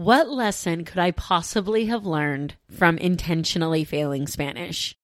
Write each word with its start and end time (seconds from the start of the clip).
What 0.00 0.30
lesson 0.30 0.86
could 0.86 0.98
I 0.98 1.10
possibly 1.10 1.84
have 1.84 2.06
learned 2.06 2.54
from 2.70 2.96
intentionally 2.96 3.84
failing 3.84 4.26
Spanish? 4.26 4.96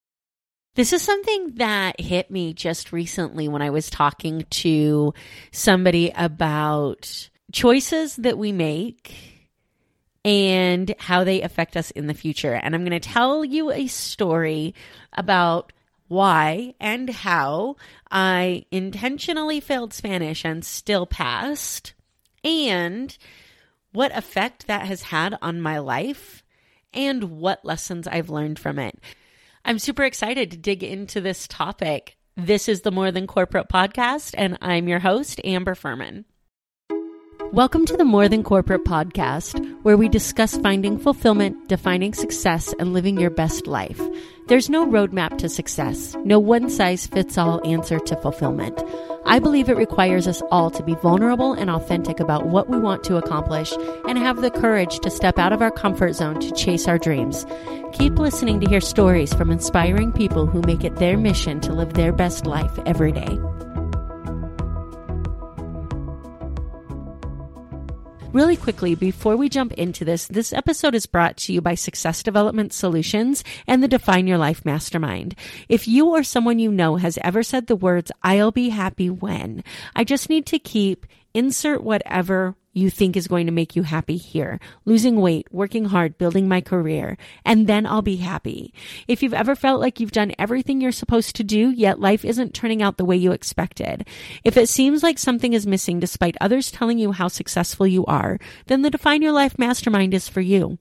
This 0.73 0.91
is 0.91 1.03
something 1.03 1.53
that 1.57 2.01
hit 2.01 2.31
me 2.31 2.55
just 2.55 2.91
recently 2.91 3.47
when 3.47 3.61
I 3.61 3.69
was 3.69 3.91
talking 3.91 4.47
to 4.49 5.13
somebody 5.51 6.11
about 6.15 7.29
choices 7.51 8.15
that 8.15 8.39
we 8.39 8.51
make 8.51 9.13
and 10.25 10.91
how 10.97 11.23
they 11.23 11.43
affect 11.43 11.77
us 11.77 11.91
in 11.91 12.07
the 12.07 12.15
future. 12.15 12.55
And 12.55 12.73
I'm 12.73 12.83
going 12.83 12.99
to 12.99 13.09
tell 13.09 13.45
you 13.45 13.71
a 13.71 13.85
story 13.85 14.73
about 15.13 15.73
why 16.07 16.73
and 16.79 17.07
how 17.07 17.75
I 18.09 18.65
intentionally 18.71 19.59
failed 19.59 19.93
Spanish 19.93 20.43
and 20.43 20.65
still 20.65 21.05
passed, 21.05 21.93
and 22.43 23.15
what 23.97 24.15
effect 24.15 24.67
that 24.67 24.85
has 24.85 25.01
had 25.01 25.35
on 25.41 25.59
my 25.59 25.79
life, 25.79 26.43
and 26.93 27.23
what 27.39 27.65
lessons 27.65 28.07
I've 28.07 28.29
learned 28.29 28.59
from 28.59 28.77
it. 28.77 28.95
I'm 29.65 29.79
super 29.79 30.03
excited 30.03 30.51
to 30.51 30.57
dig 30.57 30.83
into 30.83 31.19
this 31.19 31.47
topic. 31.47 32.15
This 32.35 32.69
is 32.69 32.81
the 32.81 32.91
More 32.91 33.11
Than 33.11 33.25
Corporate 33.25 33.69
podcast, 33.69 34.35
and 34.37 34.55
I'm 34.61 34.87
your 34.87 34.99
host, 34.99 35.41
Amber 35.43 35.73
Furman. 35.73 36.25
Welcome 37.51 37.87
to 37.87 37.97
the 37.97 38.05
More 38.05 38.29
Than 38.29 38.43
Corporate 38.43 38.85
podcast, 38.85 39.59
where 39.81 39.97
we 39.97 40.09
discuss 40.09 40.55
finding 40.57 40.99
fulfillment, 40.99 41.67
defining 41.67 42.13
success, 42.13 42.75
and 42.77 42.93
living 42.93 43.19
your 43.19 43.31
best 43.31 43.65
life. 43.65 43.99
There's 44.47 44.69
no 44.69 44.87
roadmap 44.87 45.37
to 45.39 45.49
success, 45.49 46.15
no 46.23 46.39
one 46.39 46.69
size 46.69 47.05
fits 47.05 47.37
all 47.37 47.59
answer 47.67 47.99
to 47.99 48.15
fulfillment. 48.15 48.81
I 49.25 49.39
believe 49.39 49.67
it 49.67 49.75
requires 49.75 50.25
us 50.25 50.41
all 50.51 50.71
to 50.71 50.81
be 50.81 50.95
vulnerable 50.95 51.51
and 51.51 51.69
authentic 51.69 52.21
about 52.21 52.45
what 52.45 52.69
we 52.69 52.79
want 52.79 53.03
to 53.03 53.17
accomplish 53.17 53.73
and 54.07 54.17
have 54.17 54.41
the 54.41 54.49
courage 54.49 54.99
to 54.99 55.11
step 55.11 55.37
out 55.37 55.51
of 55.51 55.61
our 55.61 55.69
comfort 55.69 56.13
zone 56.13 56.39
to 56.39 56.53
chase 56.53 56.87
our 56.87 56.97
dreams. 56.97 57.45
Keep 57.91 58.19
listening 58.19 58.61
to 58.61 58.69
hear 58.69 58.79
stories 58.79 59.33
from 59.33 59.51
inspiring 59.51 60.13
people 60.13 60.45
who 60.45 60.61
make 60.61 60.85
it 60.85 60.95
their 60.95 61.17
mission 61.17 61.59
to 61.59 61.73
live 61.73 61.95
their 61.95 62.13
best 62.13 62.45
life 62.45 62.79
every 62.85 63.11
day. 63.11 63.37
Really 68.33 68.57
quickly, 68.57 68.93
before 68.93 69.37
we 69.37 69.47
jump 69.47 69.73
into 69.73 70.03
this, 70.03 70.27
this 70.27 70.51
episode 70.51 70.93
is 70.93 71.05
brought 71.05 71.37
to 71.37 71.53
you 71.53 71.61
by 71.61 71.75
Success 71.75 72.21
Development 72.21 72.73
Solutions 72.73 73.43
and 73.65 73.81
the 73.81 73.87
Define 73.87 74.27
Your 74.27 74.37
Life 74.37 74.65
Mastermind. 74.65 75.33
If 75.69 75.87
you 75.87 76.09
or 76.09 76.23
someone 76.23 76.59
you 76.59 76.71
know 76.71 76.97
has 76.97 77.17
ever 77.23 77.41
said 77.41 77.67
the 77.67 77.75
words, 77.75 78.11
I'll 78.21 78.51
be 78.51 78.69
happy 78.69 79.09
when, 79.09 79.63
I 79.95 80.03
just 80.03 80.29
need 80.29 80.45
to 80.47 80.59
keep 80.59 81.05
insert 81.33 81.81
whatever 81.81 82.55
you 82.77 82.89
think 82.89 83.17
is 83.17 83.27
going 83.27 83.45
to 83.45 83.51
make 83.51 83.75
you 83.75 83.83
happy 83.83 84.17
here. 84.17 84.59
Losing 84.85 85.19
weight, 85.19 85.47
working 85.51 85.85
hard, 85.85 86.17
building 86.17 86.47
my 86.47 86.61
career, 86.61 87.17
and 87.43 87.67
then 87.67 87.85
I'll 87.85 88.01
be 88.01 88.17
happy. 88.17 88.73
If 89.07 89.23
you've 89.23 89.33
ever 89.33 89.55
felt 89.55 89.81
like 89.81 89.99
you've 89.99 90.11
done 90.11 90.33
everything 90.37 90.79
you're 90.79 90.91
supposed 90.91 91.35
to 91.35 91.43
do, 91.43 91.71
yet 91.71 91.99
life 91.99 92.23
isn't 92.23 92.53
turning 92.53 92.81
out 92.81 92.97
the 92.97 93.05
way 93.05 93.17
you 93.17 93.31
expected. 93.31 94.07
If 94.43 94.57
it 94.57 94.69
seems 94.69 95.03
like 95.03 95.19
something 95.19 95.53
is 95.53 95.67
missing 95.67 95.99
despite 95.99 96.37
others 96.39 96.71
telling 96.71 96.99
you 96.99 97.11
how 97.11 97.27
successful 97.27 97.87
you 97.87 98.05
are, 98.05 98.39
then 98.67 98.81
the 98.81 98.89
Define 98.89 99.21
Your 99.21 99.31
Life 99.31 99.57
Mastermind 99.57 100.13
is 100.13 100.29
for 100.29 100.41
you. 100.41 100.77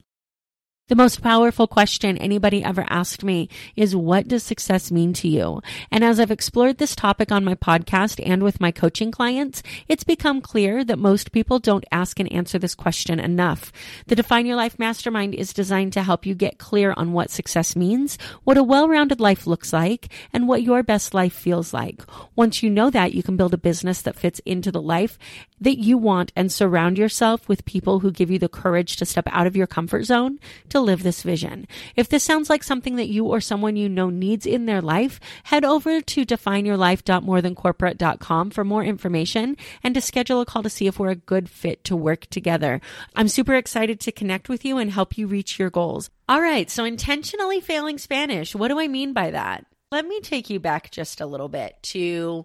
The 0.88 0.94
most 0.94 1.20
powerful 1.20 1.66
question 1.66 2.16
anybody 2.16 2.62
ever 2.62 2.86
asked 2.88 3.24
me 3.24 3.48
is 3.74 3.96
what 3.96 4.28
does 4.28 4.44
success 4.44 4.92
mean 4.92 5.12
to 5.14 5.26
you? 5.26 5.60
And 5.90 6.04
as 6.04 6.20
I've 6.20 6.30
explored 6.30 6.78
this 6.78 6.94
topic 6.94 7.32
on 7.32 7.44
my 7.44 7.56
podcast 7.56 8.24
and 8.24 8.40
with 8.40 8.60
my 8.60 8.70
coaching 8.70 9.10
clients, 9.10 9.64
it's 9.88 10.04
become 10.04 10.40
clear 10.40 10.84
that 10.84 11.00
most 11.00 11.32
people 11.32 11.58
don't 11.58 11.84
ask 11.90 12.20
and 12.20 12.30
answer 12.30 12.56
this 12.60 12.76
question 12.76 13.18
enough. 13.18 13.72
The 14.06 14.14
Define 14.14 14.46
Your 14.46 14.54
Life 14.54 14.78
Mastermind 14.78 15.34
is 15.34 15.52
designed 15.52 15.92
to 15.94 16.04
help 16.04 16.24
you 16.24 16.36
get 16.36 16.58
clear 16.58 16.94
on 16.96 17.12
what 17.12 17.30
success 17.30 17.74
means, 17.74 18.16
what 18.44 18.56
a 18.56 18.62
well-rounded 18.62 19.18
life 19.18 19.44
looks 19.44 19.72
like, 19.72 20.08
and 20.32 20.46
what 20.46 20.62
your 20.62 20.84
best 20.84 21.14
life 21.14 21.34
feels 21.34 21.74
like. 21.74 22.04
Once 22.36 22.62
you 22.62 22.70
know 22.70 22.90
that, 22.90 23.12
you 23.12 23.24
can 23.24 23.36
build 23.36 23.52
a 23.52 23.58
business 23.58 24.02
that 24.02 24.14
fits 24.14 24.40
into 24.46 24.70
the 24.70 24.80
life 24.80 25.18
that 25.60 25.78
you 25.78 25.98
want 25.98 26.32
and 26.36 26.52
surround 26.52 26.96
yourself 26.96 27.48
with 27.48 27.64
people 27.64 28.00
who 28.00 28.12
give 28.12 28.30
you 28.30 28.38
the 28.38 28.48
courage 28.48 28.96
to 28.96 29.04
step 29.04 29.26
out 29.32 29.48
of 29.48 29.56
your 29.56 29.66
comfort 29.66 30.04
zone 30.04 30.38
to 30.68 30.75
live 30.80 31.02
this 31.02 31.22
vision. 31.22 31.66
If 31.94 32.08
this 32.08 32.24
sounds 32.24 32.50
like 32.50 32.62
something 32.62 32.96
that 32.96 33.08
you 33.08 33.26
or 33.26 33.40
someone 33.40 33.76
you 33.76 33.88
know 33.88 34.10
needs 34.10 34.46
in 34.46 34.66
their 34.66 34.82
life, 34.82 35.20
head 35.44 35.64
over 35.64 36.00
to 36.00 36.26
defineyourlife.morethancorporate.com 36.26 38.50
for 38.50 38.64
more 38.64 38.84
information 38.84 39.56
and 39.82 39.94
to 39.94 40.00
schedule 40.00 40.40
a 40.40 40.46
call 40.46 40.62
to 40.62 40.70
see 40.70 40.86
if 40.86 40.98
we're 40.98 41.10
a 41.10 41.16
good 41.16 41.48
fit 41.48 41.84
to 41.84 41.96
work 41.96 42.26
together. 42.26 42.80
I'm 43.14 43.28
super 43.28 43.54
excited 43.54 44.00
to 44.00 44.12
connect 44.12 44.48
with 44.48 44.64
you 44.64 44.78
and 44.78 44.90
help 44.90 45.18
you 45.18 45.26
reach 45.26 45.58
your 45.58 45.70
goals. 45.70 46.10
All 46.28 46.40
right, 46.40 46.70
so 46.70 46.84
intentionally 46.84 47.60
failing 47.60 47.98
Spanish. 47.98 48.54
What 48.54 48.68
do 48.68 48.80
I 48.80 48.88
mean 48.88 49.12
by 49.12 49.30
that? 49.30 49.66
Let 49.92 50.06
me 50.06 50.20
take 50.20 50.50
you 50.50 50.58
back 50.58 50.90
just 50.90 51.20
a 51.20 51.26
little 51.26 51.48
bit 51.48 51.76
to 51.84 52.44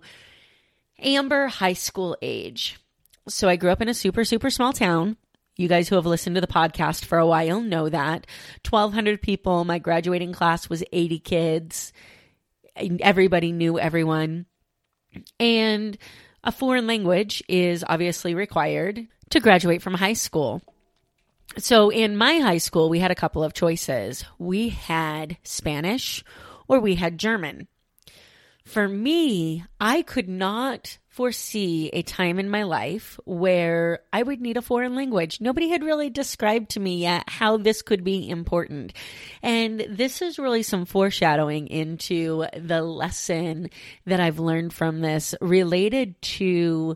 Amber 1.00 1.48
high 1.48 1.74
school 1.74 2.16
age. 2.22 2.80
So 3.28 3.50
I 3.50 3.56
grew 3.56 3.72
up 3.72 3.82
in 3.82 3.90
a 3.90 3.94
super, 3.94 4.24
super 4.24 4.50
small 4.50 4.74
town. 4.74 5.18
You 5.56 5.68
guys 5.68 5.90
who 5.90 5.96
have 5.96 6.06
listened 6.06 6.36
to 6.36 6.42
the 6.42 6.48
podcast 6.48 7.06
for 7.06 7.18
a 7.18 7.28
while 7.28 7.62
know 7.62 7.90
that. 7.90 8.26
1,200 8.70 9.22
people. 9.22 9.66
My 9.66 9.80
graduating 9.80 10.34
class 10.34 10.70
was 10.70 10.84
80 10.92 11.20
kids. 11.20 11.94
Everybody 12.76 13.52
knew 13.52 13.78
everyone. 13.78 14.46
And 15.40 15.98
a 16.44 16.52
foreign 16.52 16.88
language 16.88 17.44
is 17.48 17.84
obviously 17.88 18.34
required 18.34 19.08
to 19.32 19.40
graduate 19.40 19.82
from 19.82 19.94
high 19.94 20.14
school. 20.14 20.62
So 21.58 21.90
in 21.90 22.16
my 22.16 22.40
high 22.40 22.60
school, 22.60 22.90
we 22.90 23.00
had 23.00 23.12
a 23.12 23.16
couple 23.16 23.44
of 23.44 23.54
choices. 23.54 24.24
We 24.40 24.70
had 24.70 25.38
Spanish 25.44 26.24
or 26.68 26.80
we 26.80 26.96
had 26.96 27.18
German. 27.18 27.68
For 28.64 28.88
me, 28.88 29.66
I 29.80 30.02
could 30.02 30.30
not 30.30 30.98
foresee 31.12 31.90
a 31.92 32.02
time 32.04 32.40
in 32.40 32.50
my 32.50 32.64
life 32.64 33.20
where 33.26 34.00
I 34.14 34.24
would 34.24 34.40
need 34.40 34.56
a 34.56 34.62
foreign 34.62 34.96
language. 34.96 35.42
Nobody 35.42 35.68
had 35.68 35.84
really 35.84 36.10
described 36.10 36.70
to 36.72 36.80
me 36.80 37.00
yet 37.00 37.26
how 37.28 37.58
this 37.58 37.82
could 37.82 38.06
be 38.06 38.30
important. 38.30 38.94
And 39.44 39.86
this 39.90 40.22
is 40.22 40.40
really 40.40 40.64
some 40.64 40.86
foreshadowing 40.86 41.68
into 41.68 42.46
the 42.58 42.82
lesson 42.82 43.70
that 44.06 44.22
I've 44.22 44.40
learned 44.40 44.74
from 44.74 45.02
this 45.02 45.36
related 45.42 46.20
to 46.22 46.96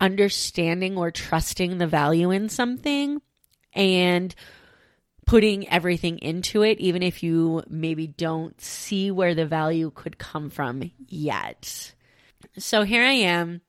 understanding 0.00 0.96
or 0.96 1.10
trusting 1.10 1.78
the 1.78 1.88
value 1.88 2.30
in 2.30 2.48
something 2.48 3.20
and 3.72 4.32
putting 5.26 5.68
everything 5.68 6.18
into 6.18 6.62
it, 6.62 6.78
even 6.78 7.02
if 7.02 7.24
you 7.24 7.64
maybe 7.68 8.06
don't 8.06 8.60
see 8.60 9.10
where 9.10 9.34
the 9.34 9.46
value 9.46 9.90
could 9.92 10.16
come 10.16 10.48
from 10.48 10.92
yet. 11.08 11.92
So 12.58 12.82
here 12.82 13.02
I 13.02 13.12
am 13.12 13.62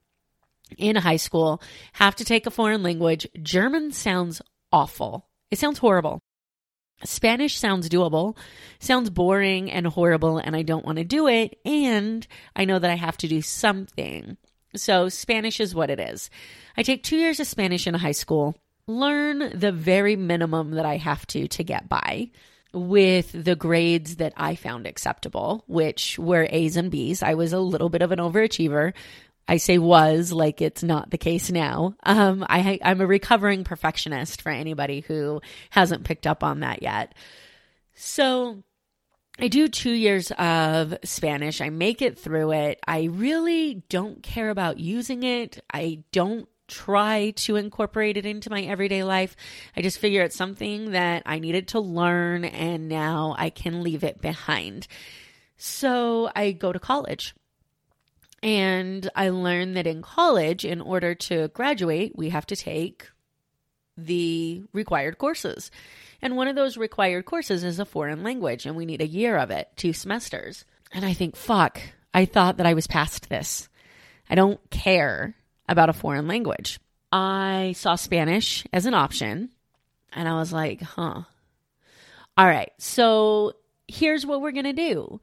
in 0.78 0.96
high 0.96 1.18
school, 1.18 1.62
have 1.94 2.16
to 2.16 2.26
take 2.26 2.46
a 2.46 2.52
foreign 2.52 2.84
language. 2.84 3.28
German 3.42 3.92
sounds 3.92 4.42
awful. 4.72 5.28
It 5.52 5.60
sounds 5.60 5.80
horrible. 5.80 6.20
Spanish 7.04 7.58
sounds 7.58 7.90
doable, 7.90 8.38
sounds 8.80 9.10
boring 9.10 9.70
and 9.72 9.86
horrible, 9.86 10.38
and 10.38 10.56
I 10.56 10.62
don't 10.62 10.86
want 10.86 10.98
to 10.98 11.04
do 11.04 11.28
it. 11.28 11.60
And 11.66 12.26
I 12.56 12.66
know 12.66 12.80
that 12.80 12.90
I 12.90 12.96
have 12.96 13.18
to 13.18 13.28
do 13.28 13.42
something. 13.42 14.38
So, 14.76 15.10
Spanish 15.10 15.60
is 15.60 15.76
what 15.76 15.92
it 15.92 16.00
is. 16.00 16.30
I 16.76 16.84
take 16.84 17.04
two 17.04 17.18
years 17.18 17.40
of 17.40 17.48
Spanish 17.48 17.86
in 17.86 17.94
high 17.94 18.14
school, 18.14 18.56
learn 18.88 19.52
the 19.54 19.72
very 19.72 20.16
minimum 20.16 20.72
that 20.72 20.86
I 20.86 20.98
have 20.98 21.28
to 21.28 21.48
to 21.48 21.64
get 21.64 21.88
by 21.88 22.32
with 22.74 23.32
the 23.32 23.56
grades 23.56 24.18
that 24.18 24.34
I 24.36 24.56
found 24.56 24.88
acceptable, 24.88 25.64
which 25.68 26.18
were 26.18 26.48
A's 26.50 26.76
and 26.76 26.90
B's. 26.90 27.22
I 27.24 27.36
was 27.36 27.54
a 27.54 27.60
little 27.60 27.90
bit 27.90 28.02
of 28.02 28.12
an 28.12 28.20
overachiever. 28.20 28.94
I 29.48 29.58
say 29.58 29.78
was 29.78 30.32
like 30.32 30.62
it's 30.62 30.84
not 30.84 31.10
the 31.10 31.18
case 31.18 31.52
now. 31.52 31.96
Um, 32.04 32.46
I, 32.50 32.80
I'm 32.82 33.02
a 33.02 33.08
recovering 33.08 33.64
perfectionist 33.64 34.42
for 34.42 34.52
anybody 34.52 35.02
who 35.02 35.42
hasn't 35.70 36.06
picked 36.06 36.26
up 36.26 36.44
on 36.44 36.62
that 36.62 36.82
yet. 36.82 37.14
So 37.94 38.64
I 39.40 39.48
do 39.48 39.68
two 39.68 39.92
years 39.92 40.32
of 40.32 40.96
Spanish. 41.04 41.60
I 41.60 41.70
make 41.70 42.02
it 42.02 42.18
through 42.18 42.52
it. 42.54 42.80
I 42.88 43.04
really 43.06 43.84
don't 43.90 44.22
care 44.24 44.50
about 44.50 44.80
using 44.80 45.24
it. 45.24 45.64
I 45.74 46.04
don't 46.12 46.48
try 46.68 47.32
to 47.32 47.56
incorporate 47.56 48.18
it 48.18 48.26
into 48.26 48.50
my 48.50 48.62
everyday 48.62 49.04
life. 49.04 49.36
I 49.76 49.82
just 49.82 50.00
figure 50.00 50.22
it's 50.22 50.36
something 50.36 50.92
that 50.92 51.24
I 51.26 51.40
needed 51.40 51.70
to 51.70 51.80
learn 51.80 52.46
and 52.46 52.88
now 52.88 53.36
I 53.38 53.50
can 53.50 53.84
leave 53.84 54.04
it 54.04 54.22
behind. 54.22 54.88
So 55.58 56.30
I 56.36 56.52
go 56.52 56.74
to 56.74 56.80
college. 56.80 57.36
And 58.42 59.10
I 59.16 59.30
learned 59.30 59.78
that 59.78 59.88
in 59.88 60.02
college, 60.02 60.66
in 60.66 60.82
order 60.82 61.16
to 61.16 61.48
graduate, 61.50 62.12
we 62.18 62.30
have 62.30 62.46
to 62.48 62.58
take 62.58 63.10
the 63.96 64.64
required 64.74 65.18
courses. 65.18 65.72
And 66.22 66.36
one 66.36 66.50
of 66.50 66.56
those 66.56 66.76
required 66.76 67.24
courses 67.24 67.64
is 67.64 67.80
a 67.80 67.86
foreign 67.86 68.22
language, 68.22 68.66
and 68.66 68.76
we 68.76 68.86
need 68.86 69.02
a 69.02 69.08
year 69.08 69.38
of 69.38 69.50
it, 69.50 69.70
two 69.78 69.94
semesters. 69.94 70.66
And 70.92 71.06
I 71.06 71.14
think, 71.14 71.38
fuck, 71.38 71.82
I 72.14 72.26
thought 72.26 72.58
that 72.58 72.66
I 72.66 72.74
was 72.74 72.86
past 72.86 73.30
this. 73.30 73.70
I 74.30 74.36
don't 74.36 74.60
care 74.70 75.36
about 75.68 75.90
a 75.90 75.94
foreign 75.94 76.28
language. 76.28 76.80
I 77.12 77.74
saw 77.78 77.96
Spanish 77.96 78.66
as 78.74 78.86
an 78.86 78.94
option. 78.94 79.50
And 80.16 80.28
I 80.28 80.34
was 80.36 80.54
like, 80.54 80.82
huh. 80.82 81.22
All 82.38 82.46
right. 82.48 82.72
So 82.78 83.54
here's 83.88 84.26
what 84.26 84.42
we're 84.42 84.52
going 84.52 84.66
to 84.66 84.74
do. 84.74 85.20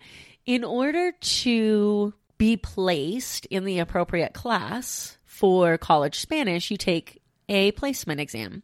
In 0.46 0.64
order 0.64 1.12
to 1.12 2.14
be 2.38 2.56
placed 2.56 3.46
in 3.46 3.64
the 3.64 3.80
appropriate 3.80 4.34
class 4.34 5.18
for 5.24 5.78
college 5.78 6.18
Spanish, 6.18 6.70
you 6.70 6.76
take 6.76 7.20
a 7.48 7.72
placement 7.72 8.20
exam. 8.20 8.62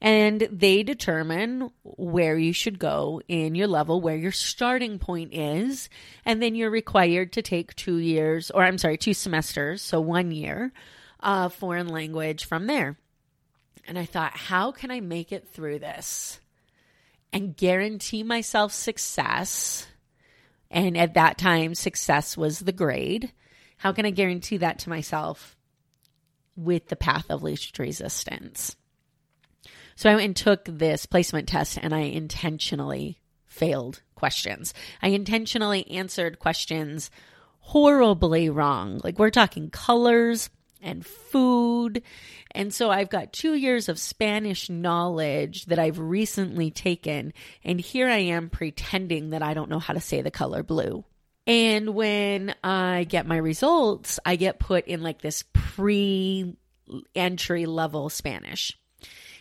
And 0.00 0.46
they 0.52 0.84
determine 0.84 1.70
where 1.82 2.38
you 2.38 2.52
should 2.52 2.78
go 2.78 3.20
in 3.26 3.56
your 3.56 3.66
level, 3.66 4.00
where 4.00 4.16
your 4.16 4.30
starting 4.30 5.00
point 5.00 5.32
is. 5.32 5.88
And 6.24 6.40
then 6.40 6.54
you're 6.54 6.70
required 6.70 7.32
to 7.32 7.42
take 7.42 7.74
two 7.74 7.96
years, 7.96 8.52
or 8.52 8.62
I'm 8.62 8.78
sorry, 8.78 8.96
two 8.96 9.14
semesters, 9.14 9.82
so 9.82 10.00
one 10.00 10.30
year 10.30 10.72
of 11.20 11.54
foreign 11.54 11.88
language 11.88 12.44
from 12.44 12.66
there. 12.66 12.98
And 13.86 13.98
I 13.98 14.04
thought, 14.04 14.36
how 14.36 14.72
can 14.72 14.90
I 14.90 15.00
make 15.00 15.32
it 15.32 15.48
through 15.48 15.78
this 15.78 16.40
and 17.32 17.56
guarantee 17.56 18.22
myself 18.22 18.72
success? 18.72 19.86
And 20.70 20.96
at 20.96 21.14
that 21.14 21.38
time, 21.38 21.74
success 21.74 22.36
was 22.36 22.60
the 22.60 22.72
grade. 22.72 23.32
How 23.78 23.92
can 23.92 24.04
I 24.04 24.10
guarantee 24.10 24.58
that 24.58 24.80
to 24.80 24.90
myself 24.90 25.56
with 26.56 26.88
the 26.88 26.96
path 26.96 27.30
of 27.30 27.42
least 27.42 27.78
resistance? 27.78 28.76
So 29.96 30.10
I 30.10 30.14
went 30.14 30.26
and 30.26 30.36
took 30.36 30.64
this 30.66 31.06
placement 31.06 31.48
test 31.48 31.78
and 31.80 31.94
I 31.94 32.00
intentionally 32.00 33.20
failed 33.46 34.02
questions. 34.14 34.74
I 35.02 35.08
intentionally 35.08 35.90
answered 35.90 36.38
questions 36.38 37.10
horribly 37.60 38.48
wrong. 38.48 39.00
Like 39.02 39.18
we're 39.18 39.30
talking 39.30 39.70
colors, 39.70 40.50
and 40.82 41.04
food. 41.04 42.02
And 42.52 42.72
so 42.72 42.90
I've 42.90 43.10
got 43.10 43.32
two 43.32 43.54
years 43.54 43.88
of 43.88 43.98
Spanish 43.98 44.70
knowledge 44.70 45.66
that 45.66 45.78
I've 45.78 45.98
recently 45.98 46.70
taken. 46.70 47.32
And 47.64 47.80
here 47.80 48.08
I 48.08 48.18
am 48.18 48.50
pretending 48.50 49.30
that 49.30 49.42
I 49.42 49.54
don't 49.54 49.70
know 49.70 49.78
how 49.78 49.94
to 49.94 50.00
say 50.00 50.22
the 50.22 50.30
color 50.30 50.62
blue. 50.62 51.04
And 51.46 51.94
when 51.94 52.54
I 52.62 53.06
get 53.08 53.26
my 53.26 53.38
results, 53.38 54.20
I 54.24 54.36
get 54.36 54.58
put 54.58 54.86
in 54.86 55.02
like 55.02 55.22
this 55.22 55.44
pre 55.52 56.54
entry 57.14 57.66
level 57.66 58.10
Spanish. 58.10 58.78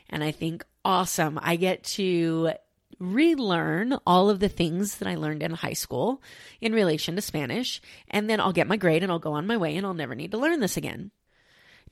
And 0.10 0.24
I 0.24 0.32
think, 0.32 0.64
awesome, 0.86 1.38
I 1.42 1.58
get 1.58 1.84
to 1.84 2.52
relearn 3.00 3.98
all 4.08 4.30
of 4.30 4.40
the 4.40 4.50
things 4.50 4.98
that 4.98 5.08
I 5.08 5.16
learned 5.16 5.44
in 5.44 5.52
high 5.52 5.74
school 5.74 6.22
in 6.62 6.74
relation 6.74 7.16
to 7.16 7.22
Spanish. 7.22 7.82
And 8.10 8.30
then 8.30 8.40
I'll 8.40 8.54
get 8.54 8.68
my 8.68 8.78
grade 8.78 9.04
and 9.04 9.12
I'll 9.12 9.20
go 9.20 9.34
on 9.34 9.48
my 9.48 9.58
way 9.58 9.76
and 9.76 9.86
I'll 9.86 9.94
never 9.94 10.16
need 10.16 10.32
to 10.32 10.38
learn 10.38 10.60
this 10.60 10.78
again. 10.78 11.12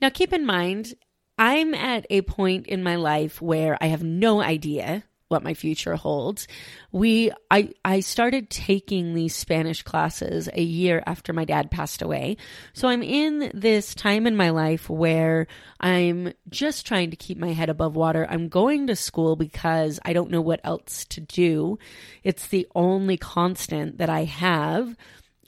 Now, 0.02 0.10
keep 0.10 0.34
in 0.34 0.46
mind, 0.46 0.94
I'm 1.38 1.74
at 1.74 2.06
a 2.10 2.22
point 2.22 2.68
in 2.68 2.84
my 2.84 2.96
life 2.96 3.42
where 3.42 3.78
I 3.82 3.88
have 3.88 4.04
no 4.04 4.42
idea 4.42 5.04
what 5.28 5.44
my 5.44 5.54
future 5.54 5.96
holds. 5.96 6.48
We 6.92 7.32
I 7.50 7.72
I 7.84 8.02
started 8.02 8.50
taking 8.50 9.14
these 9.14 9.36
Spanish 9.36 9.82
classes 9.82 10.48
a 10.54 10.62
year 10.62 11.02
after 11.06 11.34
my 11.34 11.46
dad 11.46 11.72
passed 11.72 12.02
away. 12.02 12.38
So 12.74 12.88
I'm 12.88 13.02
in 13.02 13.52
this 13.54 13.96
time 13.96 14.28
in 14.28 14.36
my 14.36 14.52
life 14.52 14.90
where 14.90 15.48
I'm 15.80 16.34
just 16.50 16.86
trying 16.86 17.10
to 17.10 17.18
keep 17.18 17.38
my 17.38 17.54
head 17.54 17.70
above 17.70 17.96
water. 17.96 18.28
I'm 18.30 18.50
going 18.50 18.88
to 18.88 18.96
school 18.96 19.36
because 19.36 20.00
I 20.06 20.14
don't 20.14 20.32
know 20.32 20.42
what 20.42 20.62
else 20.64 21.06
to 21.06 21.22
do. 21.22 21.80
It's 22.24 22.48
the 22.48 22.68
only 22.76 23.18
constant 23.18 23.98
that 23.98 24.10
I 24.10 24.26
have 24.26 24.96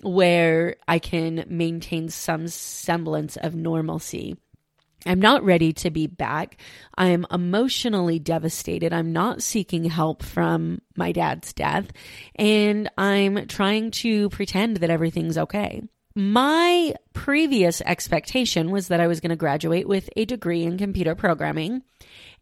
where 0.01 0.75
I 0.87 0.99
can 0.99 1.45
maintain 1.47 2.09
some 2.09 2.47
semblance 2.47 3.37
of 3.37 3.55
normalcy. 3.55 4.37
I'm 5.05 5.19
not 5.19 5.43
ready 5.43 5.73
to 5.73 5.91
be 5.91 6.07
back. 6.07 6.57
I'm 6.97 7.25
emotionally 7.31 8.19
devastated. 8.19 8.93
I'm 8.93 9.13
not 9.13 9.41
seeking 9.41 9.85
help 9.85 10.23
from 10.23 10.81
my 10.95 11.11
dad's 11.11 11.53
death, 11.53 11.91
and 12.35 12.89
I'm 12.97 13.47
trying 13.47 13.91
to 13.91 14.29
pretend 14.29 14.77
that 14.77 14.89
everything's 14.89 15.37
okay. 15.37 15.83
My 16.15 16.95
previous 17.13 17.79
expectation 17.81 18.71
was 18.71 18.87
that 18.87 18.99
I 18.99 19.05
was 19.05 19.19
going 19.19 19.29
to 19.29 19.35
graduate 19.35 19.87
with 19.87 20.09
a 20.15 20.25
degree 20.25 20.63
in 20.63 20.77
computer 20.77 21.13
programming 21.13 21.83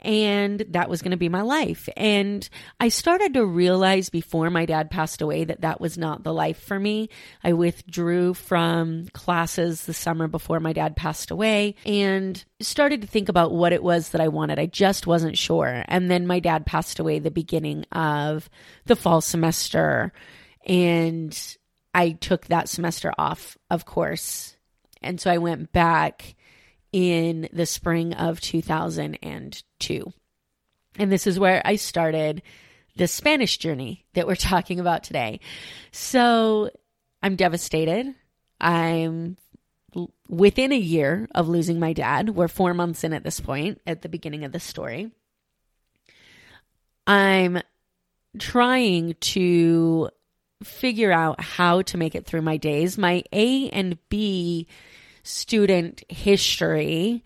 and 0.01 0.59
that 0.69 0.89
was 0.89 1.01
going 1.01 1.11
to 1.11 1.17
be 1.17 1.29
my 1.29 1.41
life. 1.41 1.89
And 1.95 2.47
I 2.79 2.89
started 2.89 3.33
to 3.33 3.45
realize 3.45 4.09
before 4.09 4.49
my 4.49 4.65
dad 4.65 4.91
passed 4.91 5.21
away 5.21 5.45
that 5.45 5.61
that 5.61 5.81
was 5.81 5.97
not 5.97 6.23
the 6.23 6.33
life 6.33 6.59
for 6.59 6.79
me. 6.79 7.09
I 7.43 7.53
withdrew 7.53 8.33
from 8.33 9.07
classes 9.13 9.85
the 9.85 9.93
summer 9.93 10.27
before 10.27 10.59
my 10.59 10.73
dad 10.73 10.95
passed 10.95 11.31
away 11.31 11.75
and 11.85 12.43
started 12.59 13.01
to 13.01 13.07
think 13.07 13.29
about 13.29 13.51
what 13.51 13.73
it 13.73 13.83
was 13.83 14.09
that 14.09 14.21
I 14.21 14.27
wanted. 14.27 14.59
I 14.59 14.67
just 14.67 15.07
wasn't 15.07 15.37
sure. 15.37 15.83
And 15.87 16.09
then 16.11 16.27
my 16.27 16.39
dad 16.39 16.65
passed 16.65 16.99
away 16.99 17.19
the 17.19 17.31
beginning 17.31 17.85
of 17.91 18.49
the 18.85 18.95
fall 18.95 19.21
semester 19.21 20.13
and 20.65 21.57
I 21.93 22.11
took 22.11 22.47
that 22.47 22.67
semester 22.69 23.13
off, 23.17 23.57
of 23.69 23.85
course. 23.85 24.57
And 25.01 25.21
so 25.21 25.31
I 25.31 25.37
went 25.37 25.71
back 25.71 26.35
in 26.91 27.49
the 27.51 27.65
spring 27.65 28.13
of 28.13 28.39
2002. 28.41 30.13
And 30.97 31.11
this 31.11 31.27
is 31.27 31.39
where 31.39 31.61
I 31.65 31.75
started 31.75 32.41
the 32.95 33.07
Spanish 33.07 33.57
journey 33.57 34.05
that 34.13 34.27
we're 34.27 34.35
talking 34.35 34.79
about 34.79 35.03
today. 35.03 35.39
So 35.91 36.69
I'm 37.21 37.35
devastated. 37.35 38.15
I'm 38.59 39.37
within 40.27 40.71
a 40.71 40.77
year 40.77 41.27
of 41.33 41.47
losing 41.47 41.79
my 41.79 41.93
dad. 41.93 42.29
We're 42.29 42.47
four 42.47 42.73
months 42.73 43.03
in 43.03 43.13
at 43.13 43.23
this 43.23 43.39
point, 43.39 43.81
at 43.85 44.01
the 44.01 44.09
beginning 44.09 44.43
of 44.43 44.51
the 44.51 44.59
story. 44.59 45.11
I'm 47.07 47.61
trying 48.39 49.15
to 49.19 50.09
figure 50.63 51.11
out 51.11 51.41
how 51.41 51.81
to 51.83 51.97
make 51.97 52.15
it 52.15 52.25
through 52.25 52.41
my 52.41 52.57
days. 52.57 52.97
My 52.97 53.23
A 53.31 53.69
and 53.69 53.97
B 54.09 54.67
student 55.25 56.03
history 56.07 57.23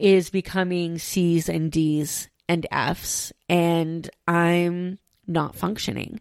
is 0.00 0.30
becoming 0.30 0.98
C's 0.98 1.48
and 1.48 1.70
D's 1.70 2.28
and 2.48 2.66
F's, 2.70 3.32
and 3.48 4.08
I'm 4.26 4.98
not 5.26 5.54
functioning. 5.54 6.20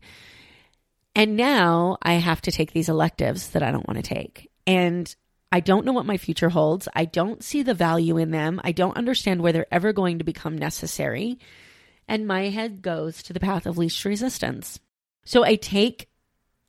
And 1.15 1.35
now 1.35 1.97
I 2.01 2.13
have 2.13 2.41
to 2.41 2.51
take 2.51 2.71
these 2.71 2.89
electives 2.89 3.49
that 3.49 3.63
I 3.63 3.71
don't 3.71 3.87
want 3.87 4.03
to 4.03 4.15
take. 4.15 4.49
And 4.65 5.13
I 5.51 5.59
don't 5.59 5.85
know 5.85 5.93
what 5.93 6.05
my 6.05 6.17
future 6.17 6.49
holds. 6.49 6.87
I 6.95 7.05
don't 7.05 7.43
see 7.43 7.61
the 7.61 7.73
value 7.73 8.17
in 8.17 8.31
them. 8.31 8.59
I 8.63 8.71
don't 8.71 8.97
understand 8.97 9.41
where 9.41 9.53
they're 9.53 9.67
ever 9.71 9.93
going 9.93 10.19
to 10.19 10.23
become 10.23 10.57
necessary. 10.57 11.37
And 12.07 12.27
my 12.27 12.49
head 12.49 12.81
goes 12.81 13.21
to 13.23 13.33
the 13.33 13.39
path 13.39 13.65
of 13.65 13.77
least 13.77 14.03
resistance. 14.05 14.79
So 15.25 15.43
I 15.43 15.55
take 15.55 16.09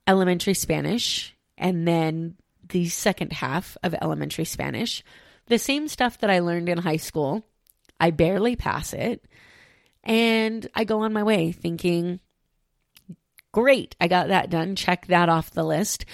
elementary 0.06 0.54
Spanish 0.54 1.34
and 1.56 1.88
then 1.88 2.36
the 2.68 2.88
second 2.88 3.32
half 3.32 3.76
of 3.82 3.94
elementary 3.94 4.44
Spanish. 4.44 5.02
The 5.46 5.58
same 5.58 5.88
stuff 5.88 6.18
that 6.18 6.30
I 6.30 6.38
learned 6.40 6.68
in 6.68 6.78
high 6.78 6.96
school. 6.96 7.44
I 8.00 8.10
barely 8.10 8.56
pass 8.56 8.92
it. 8.92 9.24
And 10.02 10.66
I 10.74 10.84
go 10.84 11.00
on 11.00 11.12
my 11.12 11.22
way 11.22 11.52
thinking, 11.52 12.20
great, 13.52 13.96
I 14.00 14.08
got 14.08 14.28
that 14.28 14.50
done. 14.50 14.76
Check 14.76 15.06
that 15.06 15.28
off 15.28 15.50
the 15.50 15.64
list. 15.64 16.04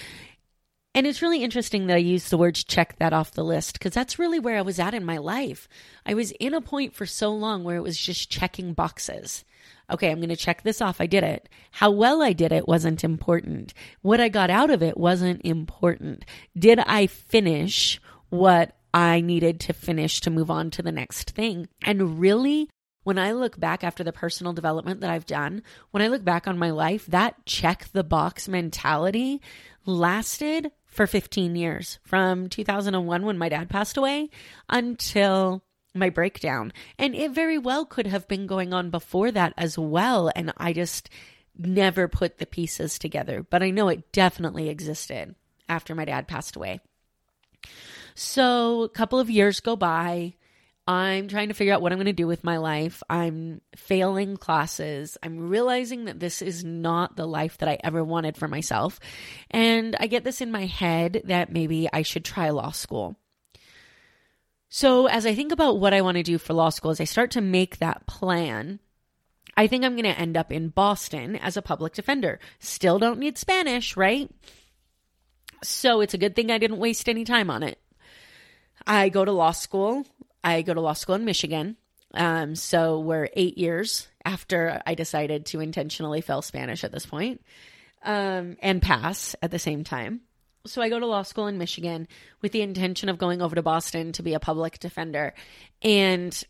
And 1.01 1.07
it's 1.07 1.23
really 1.23 1.43
interesting 1.43 1.87
that 1.87 1.95
I 1.95 1.97
use 1.97 2.29
the 2.29 2.37
words 2.37 2.63
check 2.63 2.99
that 2.99 3.11
off 3.11 3.31
the 3.31 3.43
list 3.43 3.73
because 3.73 3.91
that's 3.91 4.19
really 4.19 4.37
where 4.37 4.55
I 4.55 4.61
was 4.61 4.77
at 4.77 4.93
in 4.93 5.03
my 5.03 5.17
life. 5.17 5.67
I 6.05 6.13
was 6.13 6.29
in 6.33 6.53
a 6.53 6.61
point 6.61 6.93
for 6.93 7.07
so 7.07 7.33
long 7.33 7.63
where 7.63 7.75
it 7.75 7.81
was 7.81 7.97
just 7.97 8.29
checking 8.29 8.73
boxes. 8.73 9.43
Okay, 9.89 10.11
I'm 10.11 10.19
going 10.19 10.29
to 10.29 10.35
check 10.35 10.61
this 10.61 10.79
off. 10.79 11.01
I 11.01 11.07
did 11.07 11.23
it. 11.23 11.49
How 11.71 11.89
well 11.89 12.21
I 12.21 12.33
did 12.33 12.51
it 12.51 12.67
wasn't 12.67 13.03
important. 13.03 13.73
What 14.03 14.21
I 14.21 14.29
got 14.29 14.51
out 14.51 14.69
of 14.69 14.83
it 14.83 14.95
wasn't 14.95 15.41
important. 15.43 16.23
Did 16.55 16.77
I 16.77 17.07
finish 17.07 17.99
what 18.29 18.77
I 18.93 19.21
needed 19.21 19.59
to 19.61 19.73
finish 19.73 20.21
to 20.21 20.29
move 20.29 20.51
on 20.51 20.69
to 20.69 20.83
the 20.83 20.91
next 20.91 21.31
thing? 21.31 21.67
And 21.83 22.19
really, 22.19 22.69
when 23.03 23.17
I 23.17 23.31
look 23.31 23.59
back 23.59 23.83
after 23.83 24.03
the 24.03 24.13
personal 24.13 24.53
development 24.53 25.01
that 25.01 25.09
I've 25.09 25.25
done, 25.25 25.63
when 25.89 26.03
I 26.03 26.09
look 26.09 26.23
back 26.23 26.47
on 26.47 26.59
my 26.59 26.69
life, 26.69 27.07
that 27.07 27.43
check 27.47 27.87
the 27.91 28.03
box 28.03 28.47
mentality 28.47 29.41
lasted 29.87 30.71
for 30.91 31.07
15 31.07 31.55
years 31.55 31.99
from 32.03 32.49
2001 32.49 33.25
when 33.25 33.37
my 33.37 33.49
dad 33.49 33.69
passed 33.69 33.97
away 33.97 34.29
until 34.69 35.63
my 35.95 36.09
breakdown. 36.09 36.71
And 36.99 37.15
it 37.15 37.31
very 37.31 37.57
well 37.57 37.85
could 37.85 38.07
have 38.07 38.27
been 38.27 38.45
going 38.45 38.73
on 38.73 38.89
before 38.89 39.31
that 39.31 39.53
as 39.57 39.77
well. 39.77 40.31
And 40.35 40.53
I 40.57 40.73
just 40.73 41.09
never 41.57 42.07
put 42.07 42.37
the 42.37 42.45
pieces 42.45 42.99
together. 42.99 43.43
But 43.43 43.63
I 43.63 43.71
know 43.71 43.87
it 43.87 44.11
definitely 44.11 44.69
existed 44.69 45.35
after 45.67 45.95
my 45.95 46.05
dad 46.05 46.27
passed 46.27 46.55
away. 46.55 46.81
So 48.13 48.83
a 48.83 48.89
couple 48.89 49.19
of 49.19 49.29
years 49.29 49.59
go 49.59 49.75
by. 49.75 50.35
I'm 50.87 51.27
trying 51.27 51.49
to 51.49 51.53
figure 51.53 51.73
out 51.73 51.81
what 51.81 51.91
I'm 51.91 51.99
going 51.99 52.07
to 52.07 52.13
do 52.13 52.27
with 52.27 52.43
my 52.43 52.57
life. 52.57 53.03
I'm 53.09 53.61
failing 53.75 54.35
classes. 54.35 55.17
I'm 55.21 55.49
realizing 55.49 56.05
that 56.05 56.19
this 56.19 56.41
is 56.41 56.63
not 56.63 57.15
the 57.15 57.27
life 57.27 57.59
that 57.59 57.69
I 57.69 57.77
ever 57.83 58.03
wanted 58.03 58.35
for 58.35 58.47
myself. 58.47 58.99
And 59.51 59.95
I 59.99 60.07
get 60.07 60.23
this 60.23 60.41
in 60.41 60.51
my 60.51 60.65
head 60.65 61.21
that 61.25 61.51
maybe 61.51 61.87
I 61.91 62.01
should 62.01 62.25
try 62.25 62.49
law 62.49 62.71
school. 62.71 63.15
So, 64.69 65.07
as 65.07 65.25
I 65.25 65.35
think 65.35 65.51
about 65.51 65.79
what 65.79 65.93
I 65.93 66.01
want 66.01 66.15
to 66.15 66.23
do 66.23 66.37
for 66.37 66.53
law 66.53 66.69
school, 66.69 66.91
as 66.91 67.01
I 67.01 67.05
start 67.05 67.31
to 67.31 67.41
make 67.41 67.77
that 67.77 68.07
plan, 68.07 68.79
I 69.57 69.67
think 69.67 69.83
I'm 69.83 69.95
going 69.95 70.05
to 70.05 70.17
end 70.17 70.37
up 70.37 70.51
in 70.51 70.69
Boston 70.69 71.35
as 71.35 71.57
a 71.57 71.61
public 71.61 71.93
defender. 71.93 72.39
Still 72.59 72.97
don't 72.97 73.19
need 73.19 73.37
Spanish, 73.37 73.97
right? 73.97 74.31
So 75.61 76.01
it's 76.01 76.13
a 76.13 76.17
good 76.17 76.35
thing 76.35 76.49
I 76.49 76.57
didn't 76.57 76.77
waste 76.77 77.09
any 77.09 77.25
time 77.25 77.49
on 77.49 77.63
it. 77.63 77.79
I 78.87 79.09
go 79.09 79.25
to 79.25 79.31
law 79.31 79.51
school. 79.51 80.05
I 80.43 80.61
go 80.61 80.73
to 80.73 80.81
law 80.81 80.93
school 80.93 81.15
in 81.15 81.25
Michigan. 81.25 81.77
Um, 82.13 82.55
so 82.55 82.99
we're 82.99 83.29
eight 83.33 83.57
years 83.57 84.07
after 84.25 84.81
I 84.85 84.95
decided 84.95 85.45
to 85.47 85.61
intentionally 85.61 86.21
fail 86.21 86.41
Spanish 86.41 86.83
at 86.83 86.91
this 86.91 87.05
point, 87.05 87.41
um, 88.03 88.57
and 88.61 88.81
pass 88.81 89.35
at 89.41 89.51
the 89.51 89.59
same 89.59 89.83
time. 89.83 90.21
So 90.65 90.81
I 90.81 90.89
go 90.89 90.99
to 90.99 91.07
law 91.07 91.23
school 91.23 91.47
in 91.47 91.57
Michigan 91.57 92.07
with 92.41 92.51
the 92.51 92.61
intention 92.61 93.09
of 93.09 93.17
going 93.17 93.41
over 93.41 93.55
to 93.55 93.63
Boston 93.63 94.11
to 94.13 94.23
be 94.23 94.33
a 94.33 94.39
public 94.39 94.79
defender. 94.79 95.33
And 95.81 96.43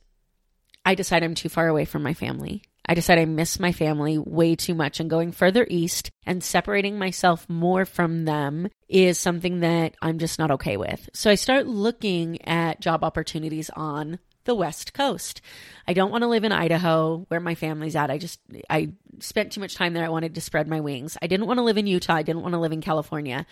I 0.83 0.95
decide 0.95 1.24
I'm 1.24 1.36
too 1.36 1.50
far 1.50 1.67
away 1.67 1.86
from 1.86 2.03
my 2.03 2.13
family. 2.13 2.63
I 2.86 2.94
decide 2.94 3.20
I 3.20 3.26
miss 3.26 3.60
my 3.60 3.72
family 3.72 4.18
way 4.18 4.56
too 4.56 4.74
much 4.74 5.00
and 5.00 5.10
going 5.10 5.32
further 5.32 5.66
east 5.70 6.10
and 6.26 6.44
separating 6.44 6.98
myself 6.98 7.48
more 7.48 7.86
from 7.86 8.26
them 8.26 8.68
is 8.90 9.18
something 9.18 9.60
that 9.60 9.96
I'm 10.02 10.18
just 10.18 10.40
not 10.40 10.52
okay 10.52 10.78
with. 10.78 11.10
So 11.14 11.30
I 11.30 11.36
start 11.36 11.68
looking 11.68 12.42
at 12.48 12.82
job 12.82 13.04
opportunities 13.04 13.70
on 13.76 14.20
the 14.46 14.56
West 14.56 14.94
Coast. 14.94 15.42
I 15.88 15.94
don't 15.94 16.12
want 16.12 16.24
to 16.24 16.28
live 16.28 16.44
in 16.44 16.52
Idaho 16.52 17.26
where 17.28 17.40
my 17.40 17.56
family's 17.56 17.96
at. 17.96 18.10
I 18.10 18.18
just 18.18 18.40
I 18.70 18.94
spent 19.20 19.52
too 19.52 19.62
much 19.62 19.76
time 19.76 19.94
there. 19.94 20.06
I 20.06 20.10
wanted 20.10 20.36
to 20.36 20.42
spread 20.42 20.68
my 20.68 20.82
wings. 20.82 21.18
I 21.22 21.28
didn't 21.28 21.48
want 21.48 21.60
to 21.60 21.64
live 21.64 21.78
in 21.78 21.88
Utah. 21.88 22.16
I 22.16 22.24
didn't 22.24 22.42
want 22.42 22.54
to 22.54 22.60
live 22.60 22.72
in 22.72 22.82
California. 22.82 23.46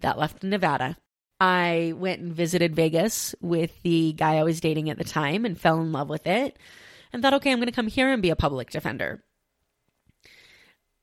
That 0.00 0.18
left 0.18 0.42
Nevada. 0.42 0.98
I 1.40 1.94
went 1.96 2.20
and 2.20 2.32
visited 2.32 2.76
Vegas 2.76 3.34
with 3.40 3.82
the 3.82 4.12
guy 4.12 4.36
I 4.36 4.42
was 4.42 4.60
dating 4.60 4.90
at 4.90 4.98
the 4.98 5.04
time 5.04 5.44
and 5.44 5.58
fell 5.58 5.80
in 5.80 5.92
love 5.92 6.08
with 6.08 6.26
it 6.26 6.56
and 7.12 7.22
thought, 7.22 7.34
okay, 7.34 7.50
I'm 7.50 7.58
going 7.58 7.66
to 7.66 7.72
come 7.72 7.88
here 7.88 8.12
and 8.12 8.22
be 8.22 8.30
a 8.30 8.36
public 8.36 8.70
defender. 8.70 9.22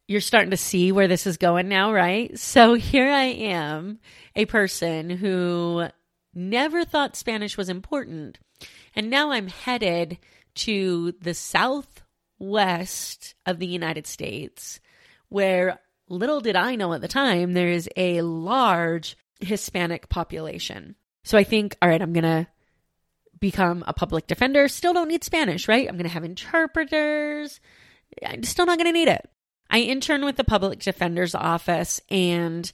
You're 0.08 0.22
starting 0.22 0.52
to 0.52 0.58
see 0.58 0.92
where 0.92 1.08
this 1.08 1.26
is 1.26 1.38
going 1.38 1.70
now, 1.70 1.94
right? 1.94 2.38
So 2.38 2.74
here 2.74 3.10
I 3.10 3.26
am, 3.26 4.00
a 4.36 4.46
person 4.46 5.10
who 5.10 5.88
never 6.34 6.86
thought 6.86 7.16
Spanish 7.16 7.58
was 7.58 7.70
important. 7.70 8.40
And 8.96 9.10
now 9.10 9.32
I'm 9.32 9.48
headed 9.48 10.18
to 10.56 11.14
the 11.22 11.34
southwest 11.34 13.36
of 13.46 13.60
the 13.60 13.68
United 13.68 14.08
States, 14.08 14.80
where 15.30 15.80
little 16.10 16.42
did 16.42 16.56
I 16.56 16.76
know 16.76 16.94
at 16.94 17.02
the 17.02 17.08
time, 17.08 17.54
there 17.54 17.70
is 17.70 17.90
a 17.98 18.22
large 18.22 19.18
Hispanic 19.40 20.10
population. 20.10 20.96
So 21.24 21.38
I 21.38 21.44
think, 21.44 21.76
all 21.82 21.90
right, 21.90 22.02
I'm 22.02 22.14
going 22.14 22.24
to 22.24 22.48
become 23.44 23.84
a 23.86 23.94
public 23.94 24.26
defender. 24.26 24.70
Still 24.70 24.94
don't 24.94 25.10
need 25.10 25.22
Spanish, 25.22 25.68
right? 25.68 25.86
I'm 25.86 25.98
going 25.98 26.08
to 26.08 26.14
have 26.14 26.24
interpreters. 26.24 27.60
I'm 28.26 28.44
still 28.44 28.66
not 28.66 28.78
going 28.78 28.88
to 28.88 28.98
need 28.98 29.10
it. 29.10 29.30
I 29.70 29.80
intern 29.80 30.24
with 30.24 30.38
the 30.38 30.46
public 30.46 30.80
defender's 30.80 31.36
office 31.36 32.00
and 32.10 32.72